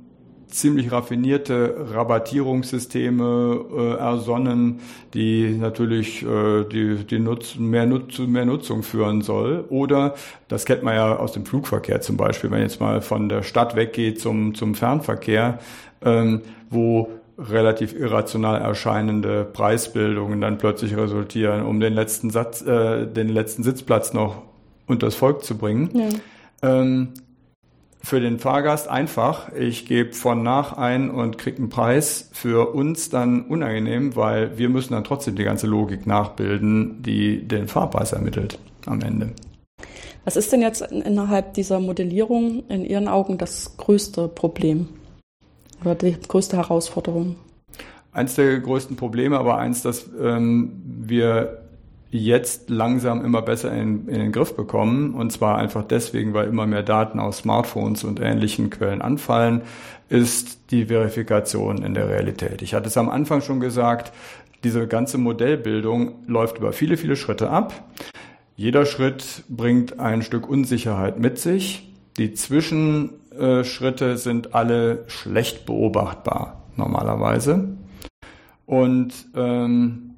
[0.49, 4.79] ziemlich raffinierte Rabattierungssysteme äh, ersonnen,
[5.13, 9.65] die natürlich äh, die, die Nutz, mehr, Nutz, mehr Nutzung führen soll.
[9.69, 10.15] Oder,
[10.47, 13.75] das kennt man ja aus dem Flugverkehr zum Beispiel, wenn jetzt mal von der Stadt
[13.75, 15.59] weggeht zum, zum Fernverkehr,
[16.03, 23.29] ähm, wo relativ irrational erscheinende Preisbildungen dann plötzlich resultieren, um den letzten Satz, äh, den
[23.29, 24.41] letzten Sitzplatz noch
[24.87, 25.89] unters Volk zu bringen.
[25.93, 26.09] Ja.
[26.61, 27.09] Ähm,
[28.01, 29.51] für den Fahrgast einfach.
[29.53, 32.29] Ich gebe von nach ein und kriege einen Preis.
[32.31, 37.67] Für uns dann unangenehm, weil wir müssen dann trotzdem die ganze Logik nachbilden, die den
[37.67, 39.31] Fahrpreis ermittelt am Ende.
[40.25, 44.87] Was ist denn jetzt innerhalb dieser Modellierung in Ihren Augen das größte Problem
[45.81, 47.35] oder die größte Herausforderung?
[48.11, 51.68] Eins der größten Probleme, aber eins, das ähm, wir
[52.11, 55.13] jetzt langsam immer besser in, in, den Griff bekommen.
[55.13, 59.61] Und zwar einfach deswegen, weil immer mehr Daten aus Smartphones und ähnlichen Quellen anfallen,
[60.09, 62.61] ist die Verifikation in der Realität.
[62.61, 64.11] Ich hatte es am Anfang schon gesagt,
[64.63, 67.73] diese ganze Modellbildung läuft über viele, viele Schritte ab.
[68.55, 71.93] Jeder Schritt bringt ein Stück Unsicherheit mit sich.
[72.17, 77.77] Die Zwischenschritte sind alle schlecht beobachtbar normalerweise.
[78.65, 80.08] Und ähm,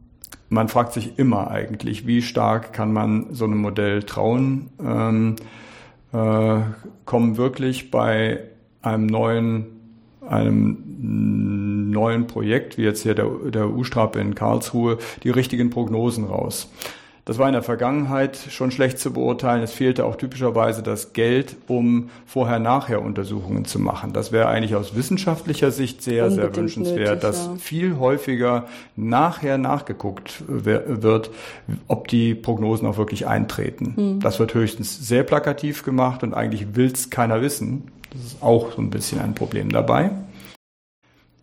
[0.51, 4.69] man fragt sich immer eigentlich, wie stark kann man so einem Modell trauen?
[4.83, 5.37] Ähm,
[6.11, 6.59] äh,
[7.05, 8.41] kommen wirklich bei
[8.81, 9.65] einem neuen,
[10.27, 16.69] einem neuen Projekt, wie jetzt hier der, der U-Strape in Karlsruhe, die richtigen Prognosen raus?
[17.25, 19.62] Das war in der Vergangenheit schon schlecht zu beurteilen.
[19.62, 24.12] Es fehlte auch typischerweise das Geld, um Vorher-Nachher-Untersuchungen zu machen.
[24.12, 27.55] Das wäre eigentlich aus wissenschaftlicher Sicht sehr, Unbedingt sehr wünschenswert, nötig, dass ja.
[27.55, 31.29] viel häufiger nachher nachgeguckt wird,
[31.88, 33.93] ob die Prognosen auch wirklich eintreten.
[33.95, 34.19] Hm.
[34.19, 37.84] Das wird höchstens sehr plakativ gemacht und eigentlich will es keiner wissen.
[38.12, 40.10] Das ist auch so ein bisschen ein Problem dabei.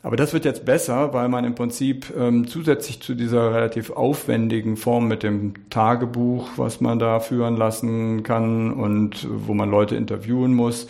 [0.03, 4.77] Aber das wird jetzt besser, weil man im Prinzip ähm, zusätzlich zu dieser relativ aufwendigen
[4.77, 10.55] Form mit dem Tagebuch, was man da führen lassen kann und wo man Leute interviewen
[10.55, 10.87] muss,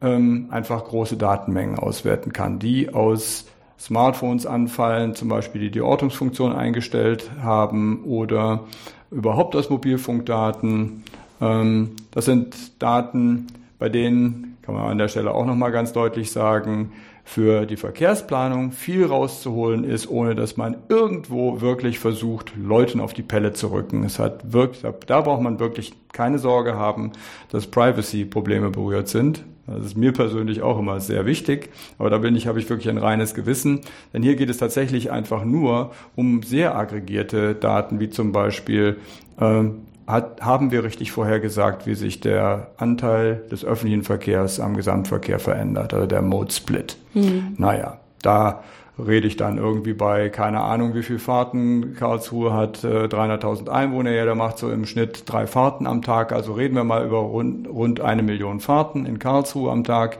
[0.00, 3.46] ähm, einfach große Datenmengen auswerten kann, die aus
[3.78, 8.64] Smartphones anfallen, zum Beispiel die die Ortungsfunktion eingestellt haben oder
[9.10, 11.02] überhaupt aus Mobilfunkdaten.
[11.40, 16.32] Ähm, das sind Daten, bei denen kann man an der Stelle auch nochmal ganz deutlich
[16.32, 16.92] sagen,
[17.26, 23.24] für die Verkehrsplanung viel rauszuholen ist, ohne dass man irgendwo wirklich versucht, Leuten auf die
[23.24, 24.04] Pelle zu rücken.
[24.04, 27.10] Es hat wirklich, da braucht man wirklich keine Sorge haben,
[27.50, 29.42] dass Privacy-Probleme berührt sind.
[29.66, 32.88] Das ist mir persönlich auch immer sehr wichtig, aber da bin ich, habe ich wirklich
[32.88, 33.80] ein reines Gewissen.
[34.14, 38.98] Denn hier geht es tatsächlich einfach nur um sehr aggregierte Daten, wie zum Beispiel
[39.40, 39.64] äh,
[40.06, 45.94] hat, haben wir richtig vorhergesagt, wie sich der Anteil des öffentlichen Verkehrs am Gesamtverkehr verändert,
[45.94, 46.96] also der Mode Split.
[47.14, 47.54] Mhm.
[47.58, 48.62] Naja, da
[48.98, 51.94] rede ich dann irgendwie bei, keine Ahnung, wie viel Fahrten.
[51.94, 56.32] Karlsruhe hat äh, 300.000 Einwohner, ja, der macht so im Schnitt drei Fahrten am Tag.
[56.32, 60.18] Also reden wir mal über rund, rund eine Million Fahrten in Karlsruhe am Tag.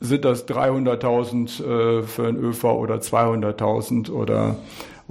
[0.00, 4.56] Sind das 300.000 äh, für ein ÖV oder 200.000 oder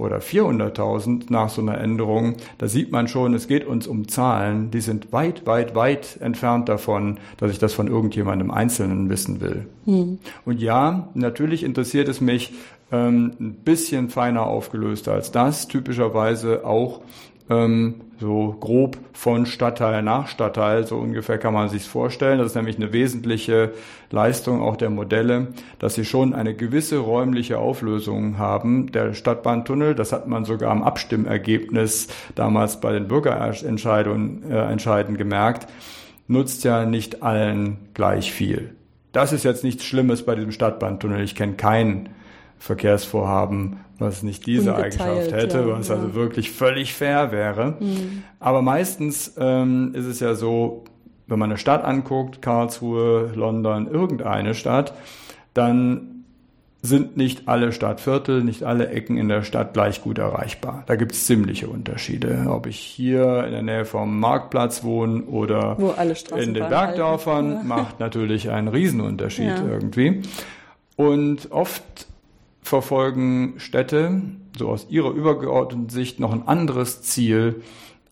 [0.00, 4.70] oder 400.000 nach so einer Änderung, da sieht man schon, es geht uns um Zahlen,
[4.70, 9.66] die sind weit, weit, weit entfernt davon, dass ich das von irgendjemandem Einzelnen wissen will.
[9.86, 10.18] Mhm.
[10.44, 12.52] Und ja, natürlich interessiert es mich
[12.92, 17.00] ähm, ein bisschen feiner aufgelöst als das, typischerweise auch
[17.50, 22.38] ähm, so grob von Stadtteil nach Stadtteil, so ungefähr kann man sich vorstellen.
[22.38, 23.72] Das ist nämlich eine wesentliche
[24.10, 28.92] Leistung auch der Modelle, dass sie schon eine gewisse räumliche Auflösung haben.
[28.92, 35.66] Der Stadtbahntunnel, das hat man sogar am Abstimmergebnis damals bei den Bürgerentscheidungen äh, entscheidend gemerkt,
[36.28, 38.74] nutzt ja nicht allen gleich viel.
[39.12, 41.24] Das ist jetzt nichts Schlimmes bei diesem Stadtbahntunnel.
[41.24, 42.10] Ich kenne keinen
[42.60, 45.94] Verkehrsvorhaben, was nicht diese Eigenschaft hätte, ja, was ja.
[45.96, 47.76] also wirklich völlig fair wäre.
[47.80, 48.22] Mhm.
[48.38, 50.84] Aber meistens ähm, ist es ja so,
[51.26, 54.92] wenn man eine Stadt anguckt, Karlsruhe, London, irgendeine Stadt,
[55.54, 56.24] dann
[56.82, 60.84] sind nicht alle Stadtviertel, nicht alle Ecken in der Stadt gleich gut erreichbar.
[60.86, 62.46] Da gibt es ziemliche Unterschiede.
[62.48, 65.78] Ob ich hier in der Nähe vom Marktplatz wohne oder
[66.36, 67.68] in den Bergdörfern, halten.
[67.68, 69.66] macht natürlich einen Riesenunterschied ja.
[69.66, 70.22] irgendwie.
[70.96, 72.06] Und oft
[72.62, 74.22] verfolgen Städte
[74.56, 77.62] so aus ihrer übergeordneten Sicht noch ein anderes Ziel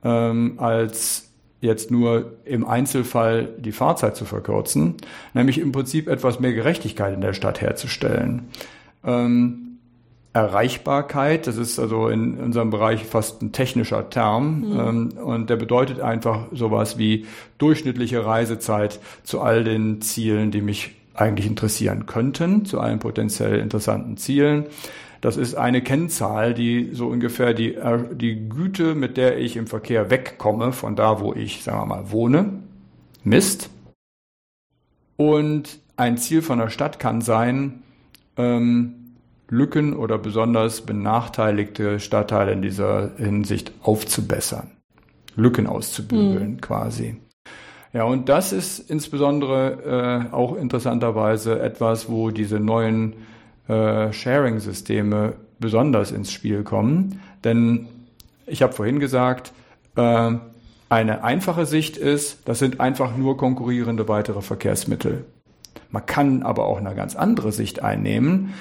[0.04, 1.30] ähm, als
[1.60, 4.96] jetzt nur im Einzelfall die Fahrzeit zu verkürzen,
[5.34, 8.48] nämlich im Prinzip etwas mehr Gerechtigkeit in der Stadt herzustellen.
[9.04, 9.68] Ähm,
[10.32, 14.80] Erreichbarkeit, das ist also in unserem Bereich fast ein technischer Term mhm.
[14.80, 20.97] ähm, und der bedeutet einfach sowas wie durchschnittliche Reisezeit zu all den Zielen, die mich
[21.18, 24.66] eigentlich interessieren könnten, zu allen potenziell interessanten Zielen.
[25.20, 29.66] Das ist eine Kennzahl, die so ungefähr die, äh, die Güte, mit der ich im
[29.66, 32.60] Verkehr wegkomme, von da, wo ich, sagen wir mal, wohne,
[33.24, 33.70] misst.
[35.16, 37.82] Und ein Ziel von der Stadt kann sein,
[38.36, 38.94] ähm,
[39.48, 44.70] Lücken oder besonders benachteiligte Stadtteile in dieser Hinsicht aufzubessern.
[45.34, 46.60] Lücken auszubügeln mhm.
[46.60, 47.16] quasi.
[47.92, 53.14] Ja, und das ist insbesondere äh, auch interessanterweise etwas, wo diese neuen
[53.66, 57.20] äh, Sharing-Systeme besonders ins Spiel kommen.
[57.44, 57.88] Denn
[58.46, 59.52] ich habe vorhin gesagt,
[59.96, 60.32] äh,
[60.90, 65.24] eine einfache Sicht ist, das sind einfach nur konkurrierende weitere Verkehrsmittel.
[65.90, 68.54] Man kann aber auch eine ganz andere Sicht einnehmen.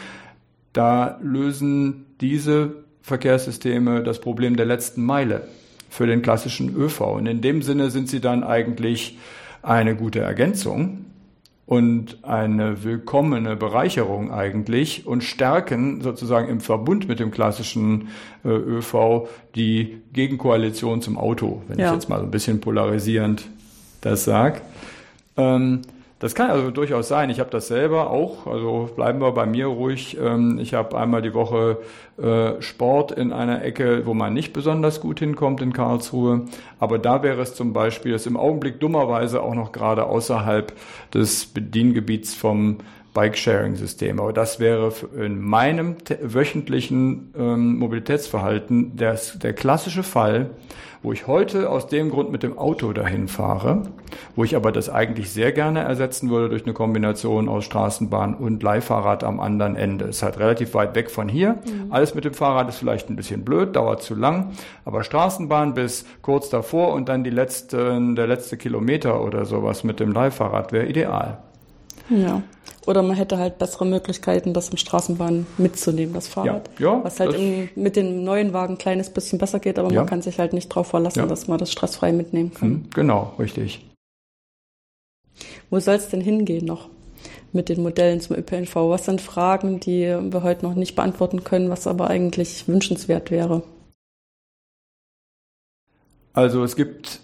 [0.72, 5.48] Da lösen diese Verkehrssysteme das Problem der letzten Meile
[5.90, 7.02] für den klassischen ÖV.
[7.02, 9.18] Und in dem Sinne sind sie dann eigentlich
[9.62, 11.06] eine gute Ergänzung
[11.66, 18.08] und eine willkommene Bereicherung eigentlich und stärken sozusagen im Verbund mit dem klassischen
[18.46, 21.88] äh, ÖV die Gegenkoalition zum Auto, wenn ja.
[21.88, 23.50] ich jetzt mal so ein bisschen polarisierend
[24.00, 24.62] das sage.
[25.36, 25.82] Ähm,
[26.20, 27.30] das kann also durchaus sein.
[27.30, 28.48] Ich habe das selber auch.
[28.48, 30.18] Also bleiben wir bei mir ruhig.
[30.20, 31.78] Ähm, ich habe einmal die Woche
[32.18, 36.46] äh, Sport in einer Ecke, wo man nicht besonders gut hinkommt in Karlsruhe.
[36.80, 40.74] Aber da wäre es zum Beispiel, das im Augenblick dummerweise auch noch gerade außerhalb
[41.14, 42.78] des Bediengebiets vom
[43.18, 44.20] Bike-Sharing-System.
[44.20, 50.52] Aber das wäre in meinem wöchentlichen ähm, Mobilitätsverhalten der, der klassische Fall,
[51.02, 53.84] wo ich heute aus dem Grund mit dem Auto dahin fahre,
[54.36, 58.62] wo ich aber das eigentlich sehr gerne ersetzen würde durch eine Kombination aus Straßenbahn und
[58.62, 60.06] Leihfahrrad am anderen Ende.
[60.06, 61.54] Es ist halt relativ weit weg von hier.
[61.66, 61.92] Mhm.
[61.92, 64.52] Alles mit dem Fahrrad ist vielleicht ein bisschen blöd, dauert zu lang,
[64.86, 70.00] aber Straßenbahn bis kurz davor und dann die letzte, der letzte Kilometer oder sowas mit
[70.00, 71.40] dem Leihfahrrad wäre ideal.
[72.10, 72.44] Ja.
[72.88, 76.70] Oder man hätte halt bessere Möglichkeiten, das im Straßenbahn mitzunehmen, das Fahrrad.
[76.80, 79.92] Ja, ja, Was halt im, mit den neuen Wagen ein kleines bisschen besser geht, aber
[79.92, 80.00] ja.
[80.00, 81.26] man kann sich halt nicht darauf verlassen, ja.
[81.26, 82.70] dass man das stressfrei mitnehmen kann.
[82.70, 83.86] Hm, genau, richtig.
[85.70, 86.88] Wo soll es denn hingehen noch
[87.52, 88.76] mit den Modellen zum ÖPNV?
[88.76, 93.64] Was sind Fragen, die wir heute noch nicht beantworten können, was aber eigentlich wünschenswert wäre?
[96.32, 97.20] Also es gibt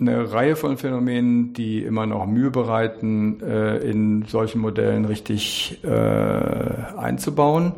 [0.00, 5.88] eine Reihe von Phänomenen, die immer noch Mühe bereiten, äh, in solchen Modellen richtig äh,
[5.88, 7.72] einzubauen.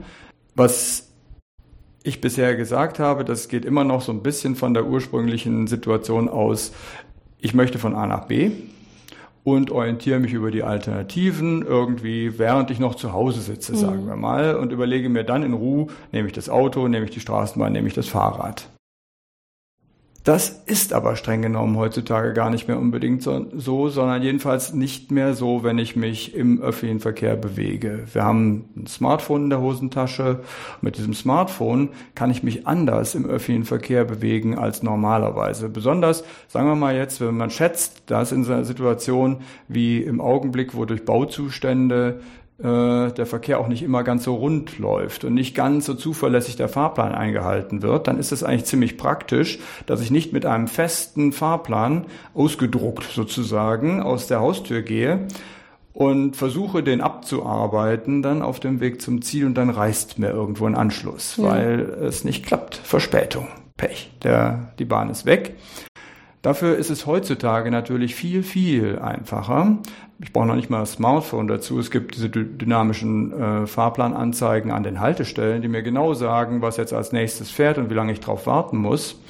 [0.55, 1.09] Was
[2.05, 6.29] ich bisher gesagt habe, das geht immer noch so ein bisschen von der ursprünglichen Situation
[6.29, 6.73] aus,
[7.39, 8.53] ich möchte von A nach B
[9.45, 13.77] und orientiere mich über die Alternativen irgendwie, während ich noch zu Hause sitze, mhm.
[13.77, 17.11] sagen wir mal, und überlege mir dann in Ruhe, nehme ich das Auto, nehme ich
[17.11, 18.69] die Straßenbahn, nehme ich das Fahrrad.
[20.25, 25.35] Das ist aber streng genommen heutzutage gar nicht mehr unbedingt so, sondern jedenfalls nicht mehr
[25.35, 28.05] so, wenn ich mich im öffentlichen Verkehr bewege.
[28.13, 30.39] Wir haben ein Smartphone in der Hosentasche.
[30.81, 35.69] Mit diesem Smartphone kann ich mich anders im öffentlichen Verkehr bewegen als normalerweise.
[35.69, 40.21] Besonders, sagen wir mal jetzt, wenn man schätzt, dass in so einer Situation wie im
[40.21, 42.21] Augenblick, wo durch Bauzustände
[42.59, 46.69] der Verkehr auch nicht immer ganz so rund läuft und nicht ganz so zuverlässig der
[46.69, 51.33] Fahrplan eingehalten wird, dann ist es eigentlich ziemlich praktisch, dass ich nicht mit einem festen
[51.33, 55.27] Fahrplan ausgedruckt sozusagen aus der Haustür gehe
[55.93, 60.67] und versuche den abzuarbeiten dann auf dem Weg zum Ziel und dann reißt mir irgendwo
[60.67, 61.45] ein Anschluss, ja.
[61.45, 62.77] weil es nicht klappt.
[62.77, 64.11] Verspätung, Pech.
[64.23, 65.57] Der, die Bahn ist weg.
[66.43, 69.79] Dafür ist es heutzutage natürlich viel, viel einfacher.
[70.23, 71.81] Ich brauche noch nicht mal ein Smartphone dazu.
[71.81, 76.93] Es gibt diese dynamischen äh, Fahrplananzeigen an den Haltestellen, die mir genau sagen, was jetzt
[76.93, 79.21] als nächstes fährt und wie lange ich drauf warten muss.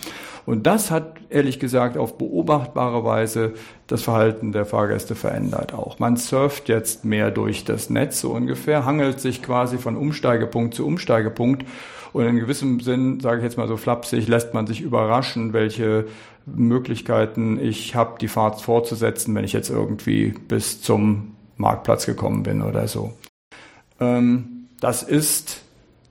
[0.45, 3.55] Und das hat ehrlich gesagt auf beobachtbare Weise
[3.87, 5.99] das Verhalten der Fahrgäste verändert auch.
[5.99, 10.85] Man surft jetzt mehr durch das Netz so ungefähr, hangelt sich quasi von Umsteigepunkt zu
[10.85, 11.65] Umsteigepunkt
[12.13, 16.07] und in gewissem Sinn, sage ich jetzt mal so flapsig, lässt man sich überraschen, welche
[16.47, 22.63] Möglichkeiten ich habe, die Fahrt fortzusetzen, wenn ich jetzt irgendwie bis zum Marktplatz gekommen bin
[22.63, 23.13] oder so.
[24.01, 25.63] Ähm, das ist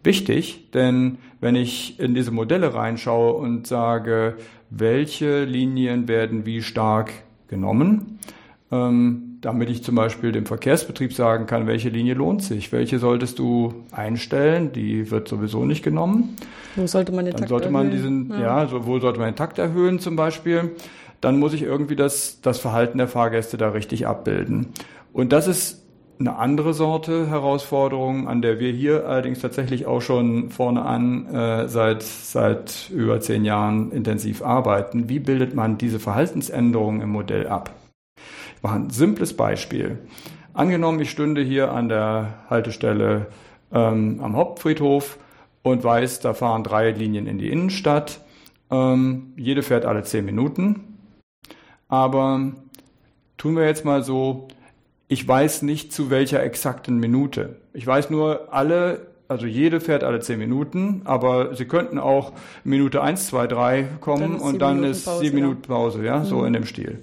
[0.03, 4.37] wichtig, denn wenn ich in diese Modelle reinschaue und sage,
[4.69, 7.11] welche Linien werden wie stark
[7.47, 8.19] genommen,
[8.71, 13.39] ähm, damit ich zum Beispiel dem Verkehrsbetrieb sagen kann, welche Linie lohnt sich, welche solltest
[13.39, 16.35] du einstellen, die wird sowieso nicht genommen.
[16.75, 18.27] Wo sollte man den Dann Takt sollte man erhöhen?
[18.27, 20.71] diesen, ja, so, wo sollte man den Takt erhöhen zum Beispiel?
[21.21, 24.67] Dann muss ich irgendwie das, das Verhalten der Fahrgäste da richtig abbilden.
[25.11, 25.81] Und das ist
[26.19, 31.67] eine andere Sorte Herausforderung, an der wir hier allerdings tatsächlich auch schon vorne an äh,
[31.67, 35.09] seit, seit über zehn Jahren intensiv arbeiten.
[35.09, 37.71] Wie bildet man diese Verhaltensänderungen im Modell ab?
[38.61, 39.99] Mache ein simples Beispiel.
[40.53, 43.27] Angenommen, ich stünde hier an der Haltestelle
[43.71, 45.17] ähm, am Hauptfriedhof
[45.63, 48.21] und weiß, da fahren drei Linien in die Innenstadt.
[48.69, 50.97] Ähm, jede fährt alle zehn Minuten.
[51.87, 52.51] Aber
[53.37, 54.47] tun wir jetzt mal so,
[55.07, 57.57] ich weiß nicht zu welcher exakten Minute.
[57.73, 62.33] Ich weiß nur, alle, also jede fährt alle zehn Minuten, aber sie könnten auch
[62.63, 65.43] Minute eins, zwei, drei kommen dann und dann Minuten ist sieben ja.
[65.43, 66.25] Minuten Pause, ja, mhm.
[66.25, 66.99] so in dem Stil.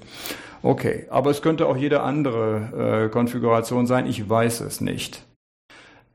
[0.63, 5.25] Okay, aber es könnte auch jede andere äh, Konfiguration sein, ich weiß es nicht.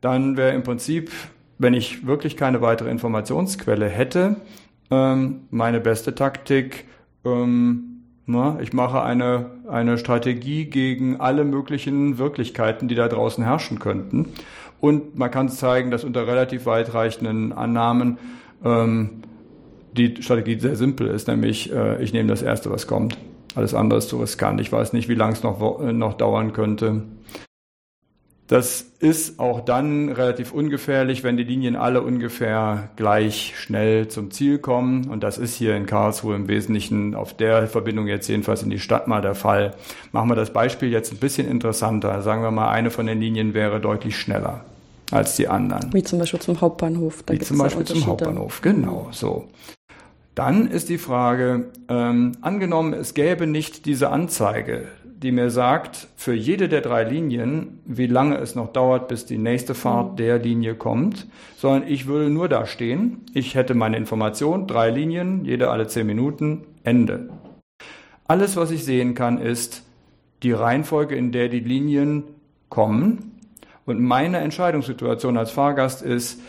[0.01, 1.11] Dann wäre im Prinzip,
[1.57, 4.35] wenn ich wirklich keine weitere Informationsquelle hätte,
[4.91, 6.85] ähm, meine beste Taktik,
[7.23, 7.93] ähm,
[8.25, 14.33] na, ich mache eine, eine Strategie gegen alle möglichen Wirklichkeiten, die da draußen herrschen könnten.
[14.79, 18.17] Und man kann zeigen, dass unter relativ weitreichenden Annahmen
[18.63, 19.23] ähm,
[19.93, 23.17] die Strategie sehr simpel ist, nämlich äh, ich nehme das Erste, was kommt.
[23.55, 24.59] Alles andere ist zu riskant.
[24.61, 27.03] Ich weiß nicht, wie lange es noch, äh, noch dauern könnte.
[28.47, 34.59] Das ist auch dann relativ ungefährlich, wenn die Linien alle ungefähr gleich schnell zum Ziel
[34.59, 35.09] kommen.
[35.09, 38.79] Und das ist hier in Karlsruhe im Wesentlichen auf der Verbindung jetzt jedenfalls in die
[38.79, 39.73] Stadt mal der Fall.
[40.11, 42.21] Machen wir das Beispiel jetzt ein bisschen interessanter.
[42.21, 44.65] Sagen wir mal, eine von den Linien wäre deutlich schneller
[45.09, 45.93] als die anderen.
[45.93, 47.23] Wie zum Beispiel zum Hauptbahnhof.
[47.25, 49.47] Da Wie zum Beispiel zum Hauptbahnhof, genau, so.
[50.35, 56.33] Dann ist die Frage, ähm, angenommen, es gäbe nicht diese Anzeige, die mir sagt, für
[56.33, 60.15] jede der drei Linien, wie lange es noch dauert, bis die nächste Fahrt mhm.
[60.15, 65.45] der Linie kommt, sondern ich würde nur da stehen, ich hätte meine Information, drei Linien,
[65.45, 67.29] jede alle zehn Minuten, Ende.
[68.25, 69.83] Alles, was ich sehen kann, ist
[70.41, 72.23] die Reihenfolge, in der die Linien
[72.69, 73.39] kommen.
[73.85, 76.39] Und meine Entscheidungssituation als Fahrgast ist,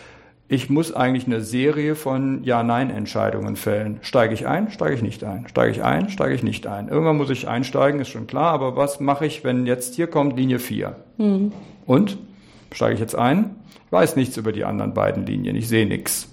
[0.46, 3.98] ich muss eigentlich eine Serie von Ja-Nein-Entscheidungen fällen.
[4.02, 5.48] Steige ich ein, steige ich nicht ein.
[5.48, 6.88] Steige ich ein, steige ich nicht ein.
[6.88, 10.36] Irgendwann muss ich einsteigen, ist schon klar, aber was mache ich, wenn jetzt hier kommt
[10.36, 10.96] Linie 4?
[11.16, 11.52] Mhm.
[11.86, 12.18] Und?
[12.72, 13.56] Steige ich jetzt ein?
[13.86, 16.28] Ich weiß nichts über die anderen beiden Linien, ich sehe nichts.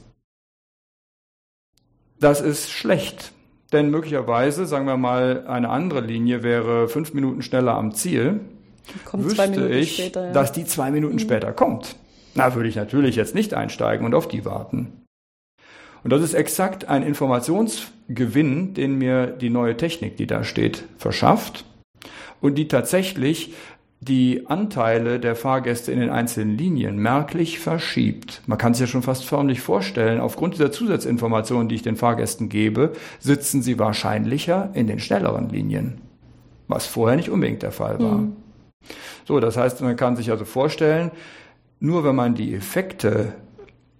[2.19, 3.31] Das ist schlecht,
[3.71, 8.41] denn möglicherweise, sagen wir mal, eine andere Linie wäre fünf Minuten schneller am Ziel.
[9.05, 10.31] Kommt wüsste ich, später, ja.
[10.33, 11.19] dass die zwei Minuten mhm.
[11.19, 11.95] später kommt.
[12.35, 15.03] Na, würde ich natürlich jetzt nicht einsteigen und auf die warten.
[16.03, 21.65] Und das ist exakt ein Informationsgewinn, den mir die neue Technik, die da steht, verschafft
[22.39, 23.53] und die tatsächlich
[24.03, 28.41] die Anteile der Fahrgäste in den einzelnen Linien merklich verschiebt.
[28.47, 32.49] Man kann sich ja schon fast förmlich vorstellen, aufgrund dieser Zusatzinformationen, die ich den Fahrgästen
[32.49, 36.01] gebe, sitzen sie wahrscheinlicher in den schnelleren Linien,
[36.67, 38.17] was vorher nicht unbedingt der Fall war.
[38.17, 38.35] Mhm.
[39.27, 41.11] So, das heißt, man kann sich also vorstellen,
[41.81, 43.33] nur wenn man die Effekte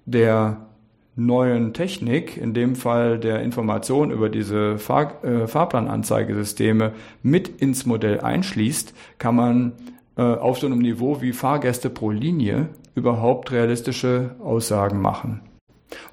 [0.06, 0.68] der
[1.16, 8.22] neuen Technik, in dem Fall der Information über diese Fahr äh, Fahrplananzeigesysteme, mit ins Modell
[8.22, 9.72] einschließt, kann man
[10.16, 15.42] äh, auf so einem Niveau wie Fahrgäste pro Linie überhaupt realistische Aussagen machen.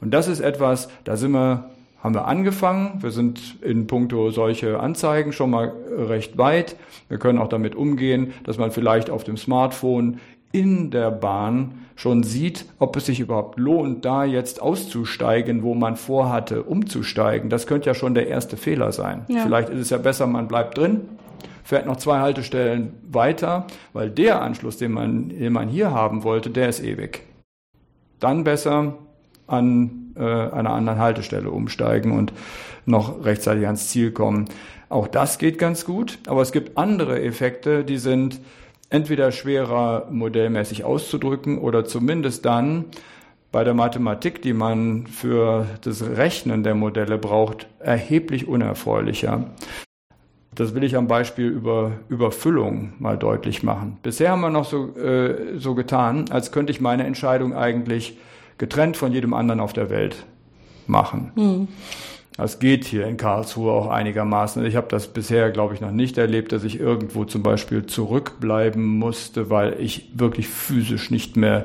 [0.01, 3.03] Und das ist etwas, da sind wir haben wir angefangen.
[3.03, 6.77] Wir sind in puncto solche Anzeigen schon mal recht weit.
[7.09, 10.21] Wir können auch damit umgehen, dass man vielleicht auf dem Smartphone
[10.53, 15.97] in der Bahn schon sieht, ob es sich überhaupt lohnt, da jetzt auszusteigen, wo man
[15.97, 17.51] vorhatte, umzusteigen.
[17.51, 19.25] Das könnte ja schon der erste Fehler sein.
[19.29, 19.43] Ja.
[19.43, 21.03] Vielleicht ist es ja besser, man bleibt drin,
[21.65, 26.51] fährt noch zwei Haltestellen weiter, weil der Anschluss, den man, den man hier haben wollte,
[26.51, 27.23] der ist ewig.
[28.21, 28.95] Dann besser
[29.47, 32.33] an äh, einer anderen Haltestelle umsteigen und
[32.87, 34.47] noch rechtzeitig ans Ziel kommen.
[34.89, 38.41] Auch das geht ganz gut, aber es gibt andere Effekte, die sind
[38.91, 42.87] entweder schwerer modellmäßig auszudrücken oder zumindest dann
[43.51, 49.45] bei der Mathematik, die man für das Rechnen der Modelle braucht, erheblich unerfreulicher.
[50.55, 53.99] Das will ich am Beispiel über Überfüllung mal deutlich machen.
[54.03, 58.19] Bisher haben wir noch so, äh, so getan, als könnte ich meine Entscheidung eigentlich
[58.59, 60.27] getrennt von jedem anderen auf der Welt
[60.87, 61.33] machen.
[61.37, 61.69] Mhm.
[62.39, 64.65] Das geht hier in Karlsruhe auch einigermaßen.
[64.65, 68.85] Ich habe das bisher, glaube ich, noch nicht erlebt, dass ich irgendwo zum Beispiel zurückbleiben
[68.85, 71.65] musste, weil ich wirklich physisch nicht mehr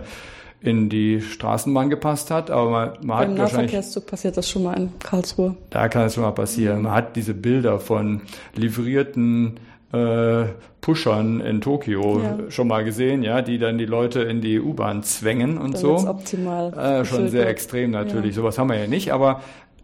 [0.62, 2.50] in die Straßenbahn gepasst hat.
[2.50, 5.56] Aber man, man hat Beim Nahverkehrszug passiert das schon mal in Karlsruhe.
[5.70, 6.82] Da kann es schon mal passieren.
[6.82, 8.22] Man hat diese Bilder von
[8.56, 9.60] livrierten
[9.94, 10.46] äh,
[10.82, 12.38] Pushern in Tokio ja.
[12.50, 15.98] schon mal gesehen, ja, die dann die Leute in die U-Bahn zwängen und so.
[15.98, 16.74] Optimal.
[16.74, 18.36] Äh, schon sehr extrem natürlich.
[18.36, 18.42] Ja.
[18.42, 19.42] Sowas haben wir ja nicht, aber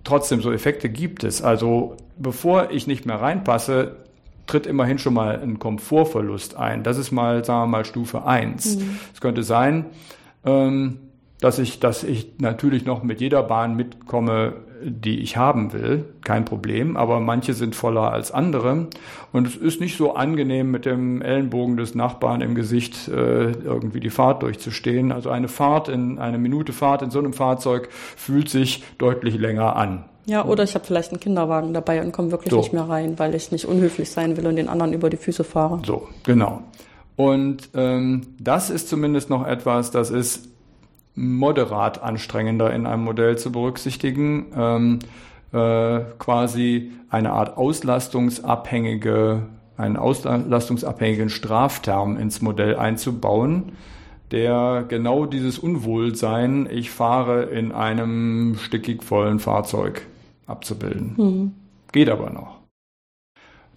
[0.10, 1.42] trotzdem, so Effekte gibt es.
[1.42, 3.96] Also bevor ich nicht mehr reinpasse,
[4.48, 6.84] tritt immerhin schon mal ein Komfortverlust ein.
[6.84, 8.78] Das ist mal, sagen wir mal, Stufe eins.
[8.78, 9.00] Mhm.
[9.14, 9.86] Es könnte sein,
[10.44, 11.00] ähm,
[11.40, 16.46] dass ich, dass ich natürlich noch mit jeder Bahn mitkomme, die ich haben will, kein
[16.46, 18.88] Problem, aber manche sind voller als andere
[19.32, 24.00] und es ist nicht so angenehm mit dem Ellenbogen des Nachbarn im Gesicht äh, irgendwie
[24.00, 25.12] die Fahrt durchzustehen.
[25.12, 29.76] Also eine Fahrt in eine Minute Fahrt in so einem Fahrzeug fühlt sich deutlich länger
[29.76, 30.06] an.
[30.26, 32.60] Ja, oder ich habe vielleicht einen Kinderwagen dabei und komme wirklich so.
[32.60, 35.44] nicht mehr rein, weil ich nicht unhöflich sein will und den anderen über die Füße
[35.44, 35.82] fahre.
[35.86, 36.62] So, genau.
[37.16, 40.48] Und ähm, das ist zumindest noch etwas, das ist
[41.16, 45.00] moderat anstrengender in einem Modell zu berücksichtigen, ähm,
[45.52, 49.44] äh, quasi eine Art auslastungsabhängige,
[49.78, 53.74] einen auslastungsabhängigen Strafterm ins Modell einzubauen,
[54.32, 60.06] der genau dieses Unwohlsein, ich fahre in einem stickig vollen Fahrzeug
[60.46, 61.14] abzubilden.
[61.18, 61.52] Mhm.
[61.92, 62.60] Geht aber noch.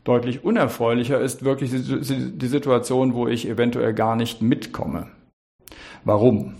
[0.04, 5.06] Deutlich unerfreulicher ist wirklich die Situation, wo ich eventuell gar nicht mitkomme.
[6.04, 6.54] Warum?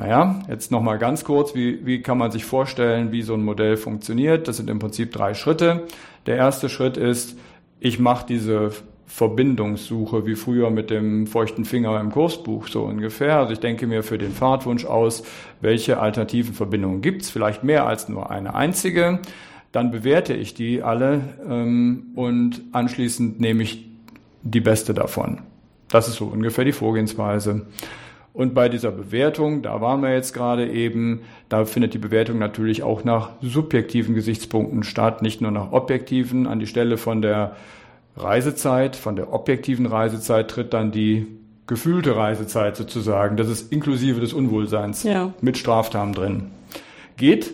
[0.00, 3.76] Naja, jetzt nochmal ganz kurz, wie, wie kann man sich vorstellen, wie so ein Modell
[3.76, 4.48] funktioniert?
[4.48, 5.82] Das sind im Prinzip drei Schritte.
[6.24, 7.36] Der erste Schritt ist,
[7.80, 8.70] ich mache diese
[9.04, 13.36] Verbindungssuche wie früher mit dem feuchten Finger im Kursbuch so ungefähr.
[13.36, 15.22] Also ich denke mir für den Fahrtwunsch aus,
[15.60, 19.18] welche alternativen Verbindungen gibt's, vielleicht mehr als nur eine einzige.
[19.70, 23.86] Dann bewerte ich die alle ähm, und anschließend nehme ich
[24.44, 25.42] die beste davon.
[25.90, 27.66] Das ist so ungefähr die Vorgehensweise.
[28.32, 32.82] Und bei dieser Bewertung, da waren wir jetzt gerade eben, da findet die Bewertung natürlich
[32.82, 36.46] auch nach subjektiven Gesichtspunkten statt, nicht nur nach objektiven.
[36.46, 37.56] An die Stelle von der
[38.16, 41.26] Reisezeit, von der objektiven Reisezeit tritt dann die
[41.66, 43.36] gefühlte Reisezeit sozusagen.
[43.36, 45.32] Das ist inklusive des Unwohlseins ja.
[45.40, 46.50] mit Straftaten drin.
[47.16, 47.52] Geht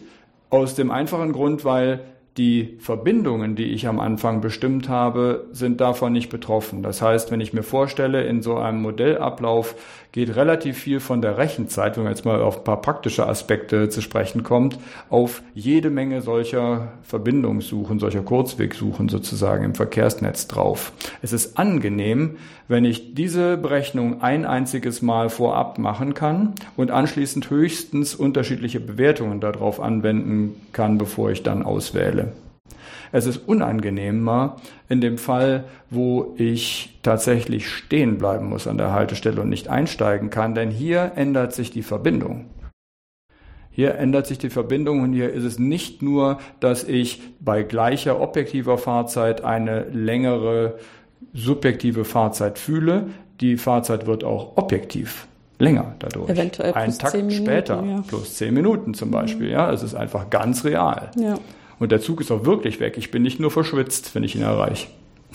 [0.50, 2.00] aus dem einfachen Grund, weil
[2.36, 6.82] die Verbindungen, die ich am Anfang bestimmt habe, sind davon nicht betroffen.
[6.82, 9.74] Das heißt, wenn ich mir vorstelle, in so einem Modellablauf
[10.12, 13.88] geht relativ viel von der Rechenzeit, wenn man jetzt mal auf ein paar praktische Aspekte
[13.88, 14.78] zu sprechen kommt,
[15.10, 20.92] auf jede Menge solcher Verbindungssuchen, solcher Kurzwegsuchen sozusagen im Verkehrsnetz drauf.
[21.20, 22.36] Es ist angenehm,
[22.68, 29.40] wenn ich diese Berechnung ein einziges Mal vorab machen kann und anschließend höchstens unterschiedliche Bewertungen
[29.40, 32.25] darauf anwenden kann, bevor ich dann auswähle.
[33.12, 34.56] Es ist unangenehmer
[34.88, 40.30] in dem Fall, wo ich tatsächlich stehen bleiben muss an der Haltestelle und nicht einsteigen
[40.30, 42.46] kann, denn hier ändert sich die Verbindung.
[43.70, 48.20] Hier ändert sich die Verbindung und hier ist es nicht nur, dass ich bei gleicher
[48.20, 50.78] objektiver Fahrzeit eine längere
[51.34, 53.08] subjektive Fahrzeit fühle,
[53.40, 55.28] die Fahrzeit wird auch objektiv
[55.58, 56.30] länger dadurch.
[56.30, 58.02] Eventuell plus Ein Takt Minuten, später, ja.
[58.06, 59.48] plus zehn Minuten zum Beispiel.
[59.48, 59.52] Mhm.
[59.52, 61.10] Ja, es ist einfach ganz real.
[61.16, 61.34] Ja.
[61.78, 62.96] Und der Zug ist auch wirklich weg.
[62.96, 64.88] Ich bin nicht nur verschwitzt, wenn ich ihn erreiche.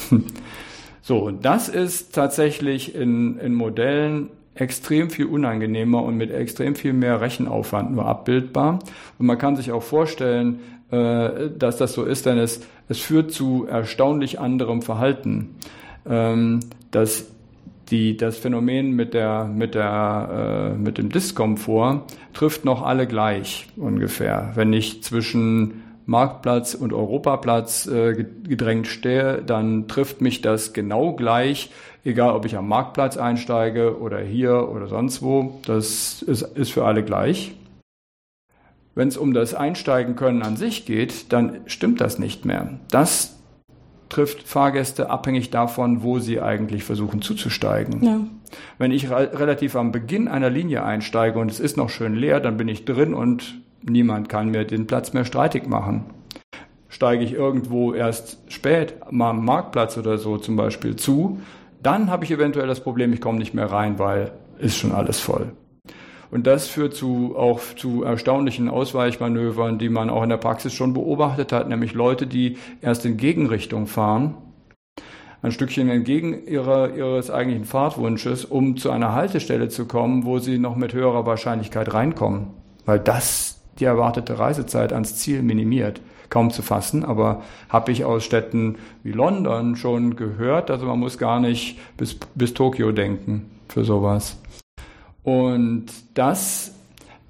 [1.01, 7.21] so, das ist tatsächlich in, in Modellen extrem viel unangenehmer und mit extrem viel mehr
[7.21, 8.79] Rechenaufwand nur abbildbar.
[9.17, 10.59] Und man kann sich auch vorstellen,
[10.91, 15.55] äh, dass das so ist, denn es, es führt zu erstaunlich anderem Verhalten.
[16.09, 17.27] Ähm, dass
[17.91, 23.67] die, das Phänomen mit, der, mit, der, äh, mit dem Diskomfort trifft noch alle gleich
[23.75, 24.51] ungefähr.
[24.55, 31.69] Wenn ich zwischen Marktplatz und Europaplatz äh, gedrängt stehe, dann trifft mich das genau gleich
[32.03, 36.85] Egal, ob ich am Marktplatz einsteige oder hier oder sonst wo, das ist, ist für
[36.85, 37.55] alle gleich.
[38.95, 42.79] Wenn es um das Einsteigen können an sich geht, dann stimmt das nicht mehr.
[42.89, 43.37] Das
[44.09, 48.03] trifft Fahrgäste abhängig davon, wo sie eigentlich versuchen zuzusteigen.
[48.03, 48.19] Ja.
[48.77, 52.57] Wenn ich relativ am Beginn einer Linie einsteige und es ist noch schön leer, dann
[52.57, 56.05] bin ich drin und niemand kann mir den Platz mehr streitig machen.
[56.89, 61.39] Steige ich irgendwo erst spät, mal am Marktplatz oder so zum Beispiel zu,
[61.81, 65.19] dann habe ich eventuell das Problem, ich komme nicht mehr rein, weil ist schon alles
[65.19, 65.53] voll.
[66.29, 70.93] Und das führt zu, auch zu erstaunlichen Ausweichmanövern, die man auch in der Praxis schon
[70.93, 74.35] beobachtet hat, nämlich Leute, die erst in Gegenrichtung fahren,
[75.41, 80.57] ein Stückchen entgegen ihrer, ihres eigentlichen Fahrtwunsches, um zu einer Haltestelle zu kommen, wo sie
[80.57, 82.47] noch mit höherer Wahrscheinlichkeit reinkommen.
[82.85, 86.01] Weil das die erwartete Reisezeit ans Ziel minimiert.
[86.29, 90.71] Kaum zu fassen, aber habe ich aus Städten wie London schon gehört.
[90.71, 94.37] Also man muss gar nicht bis, bis Tokio denken für sowas.
[95.23, 96.73] Und das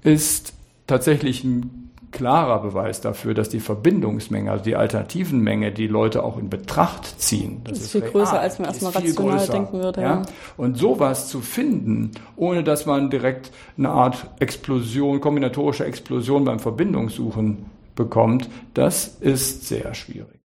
[0.04, 0.54] ist
[0.86, 1.81] tatsächlich ein
[2.12, 7.20] klarer Beweis dafür, dass die Verbindungsmenge, also die alternativen Menge, die Leute auch in Betracht
[7.20, 7.62] ziehen.
[7.64, 10.00] Das, das ist viel real, größer, als man erstmal rational größer, denken würde.
[10.00, 10.22] Ja?
[10.56, 17.66] Und sowas zu finden, ohne dass man direkt eine Art Explosion, kombinatorische Explosion beim Verbindungssuchen
[17.96, 20.40] bekommt, das ist sehr schwierig.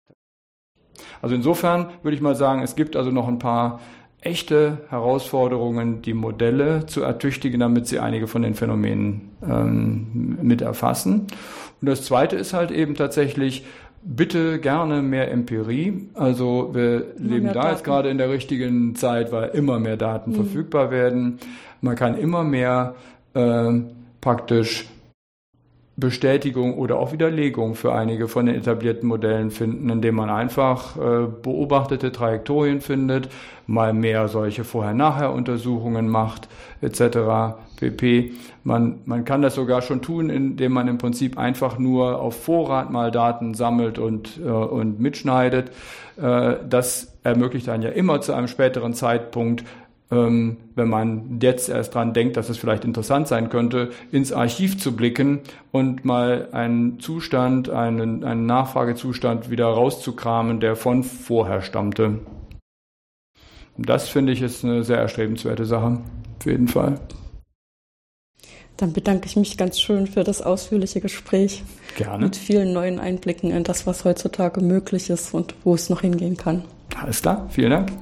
[1.22, 3.80] Also insofern würde ich mal sagen, es gibt also noch ein paar
[4.24, 11.26] echte Herausforderungen, die Modelle zu ertüchtigen, damit sie einige von den Phänomenen ähm, mit erfassen.
[11.80, 13.64] Und das Zweite ist halt eben tatsächlich,
[14.04, 16.08] bitte gerne mehr Empirie.
[16.14, 17.68] Also wir immer leben da Daten.
[17.70, 20.36] jetzt gerade in der richtigen Zeit, weil immer mehr Daten mhm.
[20.36, 21.38] verfügbar werden.
[21.80, 22.94] Man kann immer mehr
[23.34, 23.72] äh,
[24.20, 24.86] praktisch
[25.96, 31.26] Bestätigung oder auch Widerlegung für einige von den etablierten Modellen finden, indem man einfach äh,
[31.42, 33.28] beobachtete Trajektorien findet,
[33.68, 36.48] mal mehr solche Vorher-Nachher-Untersuchungen macht,
[36.80, 37.56] etc.
[37.76, 38.32] pp.
[38.64, 42.90] Man, man kann das sogar schon tun, indem man im Prinzip einfach nur auf Vorrat
[42.90, 45.70] mal Daten sammelt und, äh, und mitschneidet.
[46.20, 49.64] Äh, das ermöglicht dann ja immer zu einem späteren Zeitpunkt
[50.14, 54.94] wenn man jetzt erst dran denkt, dass es vielleicht interessant sein könnte, ins Archiv zu
[54.94, 55.40] blicken
[55.72, 62.20] und mal einen Zustand, einen, einen Nachfragezustand wieder rauszukramen, der von vorher stammte.
[63.76, 65.98] Das finde ich ist eine sehr erstrebenswerte Sache,
[66.38, 67.00] auf jeden Fall.
[68.76, 71.62] Dann bedanke ich mich ganz schön für das ausführliche Gespräch.
[71.96, 72.24] Gerne.
[72.24, 76.36] Mit vielen neuen Einblicken in das, was heutzutage möglich ist und wo es noch hingehen
[76.36, 76.64] kann.
[77.00, 77.92] Alles klar, vielen Dank.